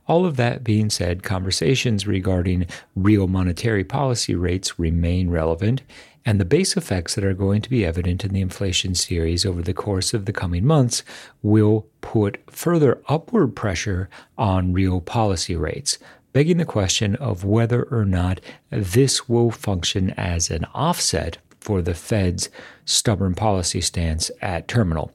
All 0.09 0.25
of 0.25 0.37
that 0.37 0.65
being 0.65 0.89
said, 0.89 1.23
conversations 1.23 2.07
regarding 2.07 2.67
real 2.97 3.29
monetary 3.29 3.85
policy 3.85 4.35
rates 4.35 4.79
remain 4.79 5.29
relevant, 5.29 5.83
and 6.25 6.41
the 6.41 6.47
base 6.47 6.79
effects 6.79 7.15
that 7.15 7.25
are 7.25 7.35
going 7.35 7.61
to 7.61 7.71
be 7.71 7.85
evident 7.85 8.25
in 8.25 8.33
the 8.33 8.41
inflation 8.41 8.95
series 8.95 9.45
over 9.45 9.61
the 9.61 9.75
course 9.75 10.15
of 10.15 10.25
the 10.25 10.33
coming 10.33 10.65
months 10.65 11.05
will 11.43 11.87
put 12.01 12.39
further 12.51 13.03
upward 13.07 13.55
pressure 13.55 14.09
on 14.39 14.73
real 14.73 15.03
policy 15.03 15.55
rates, 15.55 15.99
begging 16.33 16.57
the 16.57 16.65
question 16.65 17.15
of 17.17 17.45
whether 17.45 17.83
or 17.85 18.07
not 18.07 18.41
this 18.71 19.29
will 19.29 19.51
function 19.51 20.11
as 20.17 20.51
an 20.51 20.65
offset 20.73 21.37
for 21.61 21.83
the 21.83 21.95
Fed's 21.95 22.49
stubborn 22.87 23.35
policy 23.35 23.83
stance 23.83 24.31
at 24.41 24.69
terminal. 24.69 25.13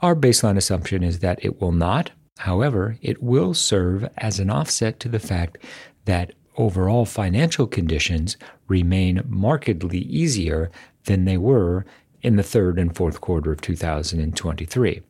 Our 0.00 0.16
baseline 0.16 0.56
assumption 0.56 1.04
is 1.04 1.20
that 1.20 1.44
it 1.44 1.60
will 1.60 1.70
not, 1.70 2.10
However, 2.42 2.96
it 3.00 3.22
will 3.22 3.54
serve 3.54 4.08
as 4.18 4.40
an 4.40 4.50
offset 4.50 4.98
to 4.98 5.08
the 5.08 5.20
fact 5.20 5.58
that 6.06 6.32
overall 6.56 7.04
financial 7.04 7.68
conditions 7.68 8.36
remain 8.66 9.22
markedly 9.28 9.98
easier 9.98 10.68
than 11.04 11.24
they 11.24 11.36
were 11.36 11.86
in 12.20 12.34
the 12.34 12.42
third 12.42 12.80
and 12.80 12.96
fourth 12.96 13.20
quarter 13.20 13.52
of 13.52 13.60
2023. 13.60 15.02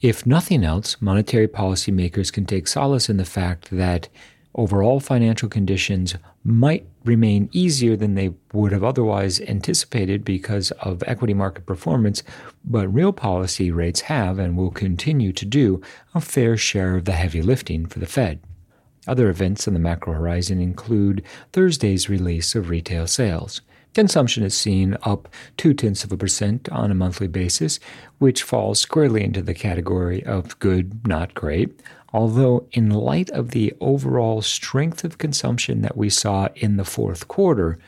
If 0.00 0.26
nothing 0.26 0.64
else, 0.64 0.96
monetary 1.00 1.46
policymakers 1.46 2.32
can 2.32 2.46
take 2.46 2.66
solace 2.66 3.08
in 3.08 3.16
the 3.16 3.24
fact 3.24 3.70
that 3.70 4.08
overall 4.56 4.98
financial 4.98 5.48
conditions 5.48 6.16
might 6.42 6.86
remain 7.04 7.48
easier 7.52 7.94
than 7.94 8.14
they 8.14 8.32
would 8.52 8.72
have 8.72 8.82
otherwise 8.82 9.40
anticipated 9.42 10.24
because 10.24 10.70
of 10.72 11.04
equity 11.06 11.34
market 11.34 11.66
performance, 11.66 12.22
but 12.64 12.92
real 12.92 13.12
policy 13.12 13.70
rates 13.70 14.02
have 14.02 14.38
and 14.38 14.56
will 14.56 14.70
continue 14.70 15.32
to 15.32 15.44
do 15.44 15.80
a 16.14 16.20
fair 16.20 16.56
share 16.56 16.96
of 16.96 17.04
the 17.04 17.12
heavy 17.12 17.42
lifting 17.42 17.86
for 17.86 18.00
the 18.00 18.06
Fed. 18.06 18.40
Other 19.06 19.28
events 19.28 19.68
on 19.68 19.74
the 19.74 19.80
macro 19.80 20.14
horizon 20.14 20.60
include 20.60 21.22
Thursday's 21.52 22.08
release 22.08 22.56
of 22.56 22.70
retail 22.70 23.06
sales. 23.06 23.60
Consumption 23.94 24.42
is 24.42 24.56
seen 24.56 24.96
up 25.04 25.28
two 25.56 25.72
tenths 25.72 26.04
of 26.04 26.12
a 26.12 26.16
percent 26.16 26.68
on 26.70 26.90
a 26.90 26.94
monthly 26.94 27.28
basis, 27.28 27.78
which 28.18 28.42
falls 28.42 28.78
squarely 28.78 29.22
into 29.22 29.40
the 29.40 29.54
category 29.54 30.24
of 30.24 30.58
good, 30.58 31.06
not 31.06 31.34
great. 31.34 31.80
Although, 32.16 32.66
in 32.72 32.88
light 32.88 33.28
of 33.28 33.50
the 33.50 33.74
overall 33.78 34.40
strength 34.40 35.04
of 35.04 35.18
consumption 35.18 35.82
that 35.82 35.98
we 35.98 36.08
saw 36.08 36.48
in 36.54 36.78
the 36.78 36.84
fourth 36.84 37.28
quarter, 37.28 37.78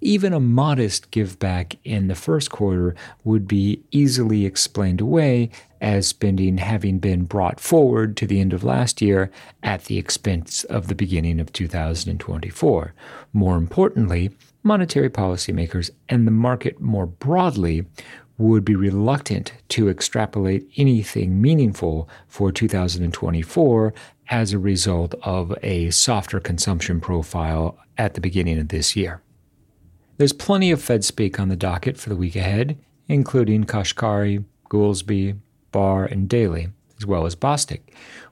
even 0.00 0.32
a 0.32 0.40
modest 0.40 1.10
give 1.10 1.38
back 1.38 1.76
in 1.84 2.08
the 2.08 2.14
first 2.14 2.50
quarter 2.50 2.94
would 3.22 3.46
be 3.46 3.82
easily 3.90 4.46
explained 4.46 5.02
away 5.02 5.50
as 5.82 6.06
spending 6.06 6.56
having 6.56 6.98
been 7.00 7.24
brought 7.24 7.60
forward 7.60 8.16
to 8.16 8.26
the 8.26 8.40
end 8.40 8.54
of 8.54 8.64
last 8.64 9.02
year 9.02 9.30
at 9.62 9.84
the 9.84 9.98
expense 9.98 10.64
of 10.64 10.88
the 10.88 10.94
beginning 10.94 11.38
of 11.38 11.52
2024. 11.52 12.94
More 13.34 13.58
importantly, 13.58 14.30
monetary 14.62 15.10
policymakers 15.10 15.90
and 16.08 16.26
the 16.26 16.30
market 16.30 16.80
more 16.80 17.06
broadly 17.06 17.84
would 18.38 18.64
be 18.64 18.74
reluctant 18.74 19.52
to 19.68 19.88
extrapolate 19.88 20.68
anything 20.76 21.40
meaningful 21.40 22.08
for 22.28 22.52
2024 22.52 23.94
as 24.28 24.52
a 24.52 24.58
result 24.58 25.14
of 25.22 25.56
a 25.62 25.90
softer 25.90 26.40
consumption 26.40 27.00
profile 27.00 27.78
at 27.96 28.14
the 28.14 28.20
beginning 28.20 28.58
of 28.58 28.68
this 28.68 28.96
year. 28.96 29.22
There's 30.18 30.32
plenty 30.32 30.70
of 30.70 30.82
Fed 30.82 31.04
speak 31.04 31.38
on 31.38 31.48
the 31.48 31.56
docket 31.56 31.96
for 31.96 32.08
the 32.08 32.16
week 32.16 32.36
ahead, 32.36 32.78
including 33.08 33.64
Kashkari, 33.64 34.44
Goolsby, 34.70 35.38
Barr, 35.72 36.04
and 36.04 36.28
Daly, 36.28 36.68
as 36.98 37.06
well 37.06 37.26
as 37.26 37.36
Bostic. 37.36 37.80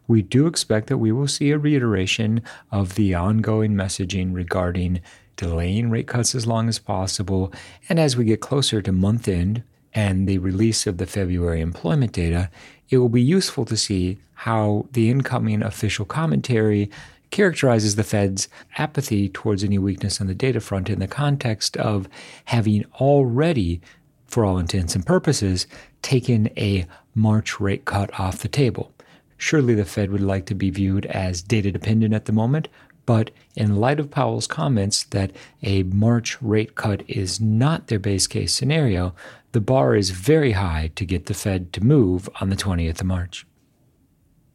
We 0.07 0.23
do 0.23 0.47
expect 0.47 0.89
that 0.89 0.99
we 0.99 1.13
will 1.13 1.29
see 1.29 1.51
a 1.51 1.59
reiteration 1.59 2.43
of 2.71 2.95
the 2.95 3.15
ongoing 3.15 3.75
messaging 3.75 4.35
regarding 4.35 5.01
delaying 5.37 5.91
rate 5.91 6.07
cuts 6.07 6.35
as 6.35 6.47
long 6.47 6.69
as 6.69 6.79
possible, 6.79 7.53
and 7.89 7.99
as 7.99 8.17
we 8.17 8.25
get 8.25 8.41
closer 8.41 8.81
to 8.83 8.93
month 8.93 9.29
end, 9.29 9.63
and 9.95 10.29
the 10.29 10.39
release 10.39 10.87
of 10.87 10.99
the 10.99 11.07
February 11.07 11.61
employment 11.61 12.13
data, 12.13 12.51
it 12.91 12.99
will 12.99 13.09
be 13.09 13.23
useful 13.23 13.65
to 13.65 13.77
see 13.77 14.19
how 14.35 14.87
the 14.93 15.11
incoming 15.11 15.63
official 15.63 16.05
commentary 16.05 16.91
characterizes 17.31 17.97
the 17.97 18.05
Fed's 18.05 18.49
apathy 18.77 19.29
towards 19.29 19.65
any 19.65 19.79
weakness 19.79 20.21
on 20.21 20.27
the 20.27 20.35
data 20.35 20.61
front 20.61 20.89
in 20.89 21.01
the 21.01 21.09
context 21.09 21.77
of 21.79 22.09
having 22.45 22.85
already, 23.01 23.81
for 24.27 24.45
all 24.45 24.59
intents 24.59 24.95
and 24.95 25.07
purposes, 25.07 25.67
taken 26.03 26.49
a 26.57 26.87
March 27.15 27.59
rate 27.61 27.85
cut 27.85 28.19
off 28.21 28.39
the 28.39 28.49
table. 28.49 28.93
Surely 29.37 29.75
the 29.75 29.85
Fed 29.85 30.11
would 30.11 30.21
like 30.21 30.47
to 30.47 30.55
be 30.55 30.71
viewed 30.71 31.07
as 31.07 31.43
data 31.43 31.73
dependent 31.73 32.15
at 32.15 32.27
the 32.27 32.33
moment, 32.33 32.69
but 33.07 33.31
in 33.57 33.77
light 33.77 34.01
of 34.01 34.11
Powell's 34.11 34.47
comments 34.47 35.05
that 35.05 35.33
a 35.63 35.83
March 35.83 36.41
rate 36.41 36.75
cut 36.75 37.03
is 37.09 37.41
not 37.41 37.89
their 37.89 37.99
base 37.99 38.27
case 38.27 38.55
scenario, 38.55 39.15
the 39.55 39.61
bar 39.61 39.95
is 39.95 40.11
very 40.11 40.51
high 40.51 40.91
to 40.97 41.07
get 41.07 41.27
the 41.27 41.33
Fed 41.33 41.73
to 41.73 41.85
move 41.85 42.29
on 42.41 42.51
the 42.51 42.57
20th 42.57 43.01
of 43.01 43.07
March. 43.07 43.47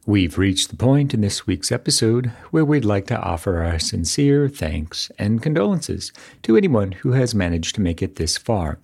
We've 0.05 0.37
reached 0.37 0.69
the 0.69 0.75
point 0.75 1.13
in 1.13 1.21
this 1.21 1.47
week's 1.47 1.71
episode 1.71 2.33
where 2.51 2.65
we'd 2.65 2.83
like 2.83 3.07
to 3.07 3.17
offer 3.17 3.63
our 3.63 3.79
sincere 3.79 4.49
thanks 4.49 5.09
and 5.17 5.41
condolences 5.41 6.11
to 6.43 6.57
anyone 6.57 6.91
who 6.91 7.13
has 7.13 7.33
managed 7.33 7.75
to 7.75 7.81
make 7.81 8.01
it 8.01 8.17
this 8.17 8.37
far. 8.37 8.79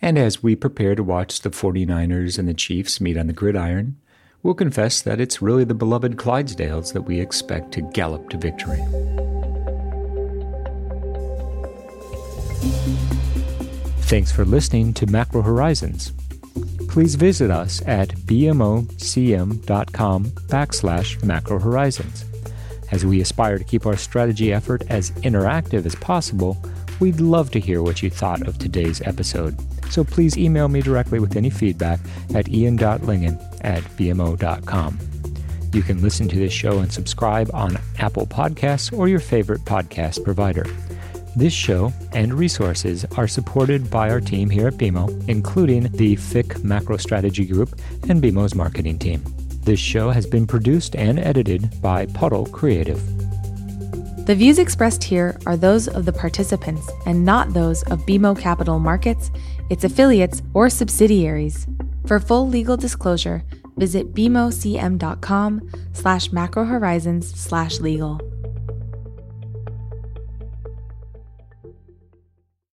And 0.00 0.18
as 0.18 0.42
we 0.42 0.56
prepare 0.56 0.94
to 0.94 1.04
watch 1.04 1.42
the 1.42 1.50
49ers 1.50 2.38
and 2.38 2.48
the 2.48 2.54
Chiefs 2.54 2.98
meet 2.98 3.18
on 3.18 3.26
the 3.26 3.34
gridiron, 3.34 3.98
we'll 4.42 4.54
confess 4.54 5.02
that 5.02 5.20
it's 5.20 5.42
really 5.42 5.64
the 5.64 5.74
beloved 5.74 6.16
Clydesdales 6.16 6.94
that 6.94 7.02
we 7.02 7.20
expect 7.20 7.72
to 7.72 7.82
gallop 7.82 8.30
to 8.30 8.38
victory. 8.38 8.82
Thanks 14.12 14.30
for 14.30 14.44
listening 14.44 14.92
to 14.92 15.06
Macro 15.06 15.40
Horizons. 15.40 16.12
Please 16.90 17.14
visit 17.14 17.50
us 17.50 17.80
at 17.86 18.10
bmocm.com 18.10 19.64
backslash 20.26 21.24
macro 21.24 21.58
horizons. 21.58 22.26
As 22.90 23.06
we 23.06 23.22
aspire 23.22 23.56
to 23.56 23.64
keep 23.64 23.86
our 23.86 23.96
strategy 23.96 24.52
effort 24.52 24.82
as 24.90 25.12
interactive 25.22 25.86
as 25.86 25.94
possible, 25.94 26.62
we'd 27.00 27.20
love 27.20 27.50
to 27.52 27.58
hear 27.58 27.82
what 27.82 28.02
you 28.02 28.10
thought 28.10 28.46
of 28.46 28.58
today's 28.58 29.00
episode. 29.00 29.56
So 29.90 30.04
please 30.04 30.36
email 30.36 30.68
me 30.68 30.82
directly 30.82 31.18
with 31.18 31.34
any 31.34 31.48
feedback 31.48 31.98
at 32.34 32.50
ian.lyngen 32.50 33.64
at 33.64 33.82
bmo.com. 33.96 34.98
You 35.72 35.82
can 35.82 36.02
listen 36.02 36.28
to 36.28 36.36
this 36.36 36.52
show 36.52 36.80
and 36.80 36.92
subscribe 36.92 37.50
on 37.54 37.78
Apple 37.98 38.26
Podcasts 38.26 38.92
or 38.92 39.08
your 39.08 39.20
favorite 39.20 39.62
podcast 39.62 40.22
provider. 40.22 40.66
This 41.34 41.52
show 41.54 41.92
and 42.12 42.34
resources 42.34 43.06
are 43.16 43.26
supported 43.26 43.90
by 43.90 44.10
our 44.10 44.20
team 44.20 44.50
here 44.50 44.68
at 44.68 44.74
BMO, 44.74 45.28
including 45.28 45.84
the 45.92 46.16
FIC 46.16 46.62
Macro 46.62 46.98
Strategy 46.98 47.46
Group 47.46 47.80
and 48.08 48.22
BMO's 48.22 48.54
marketing 48.54 48.98
team. 48.98 49.24
This 49.64 49.80
show 49.80 50.10
has 50.10 50.26
been 50.26 50.46
produced 50.46 50.94
and 50.94 51.18
edited 51.18 51.80
by 51.80 52.04
Puddle 52.06 52.44
Creative. 52.46 53.00
The 54.26 54.34
views 54.34 54.58
expressed 54.58 55.02
here 55.02 55.38
are 55.46 55.56
those 55.56 55.88
of 55.88 56.04
the 56.04 56.12
participants 56.12 56.90
and 57.06 57.24
not 57.24 57.54
those 57.54 57.82
of 57.84 58.04
BMO 58.06 58.38
Capital 58.38 58.78
Markets, 58.78 59.30
its 59.70 59.84
affiliates, 59.84 60.42
or 60.52 60.68
subsidiaries. 60.68 61.66
For 62.06 62.20
full 62.20 62.46
legal 62.46 62.76
disclosure, 62.76 63.42
visit 63.76 64.14
bmocm.com 64.14 65.70
slash 65.92 66.28
macrohorizons 66.28 67.24
slash 67.24 67.80
legal. 67.80 68.20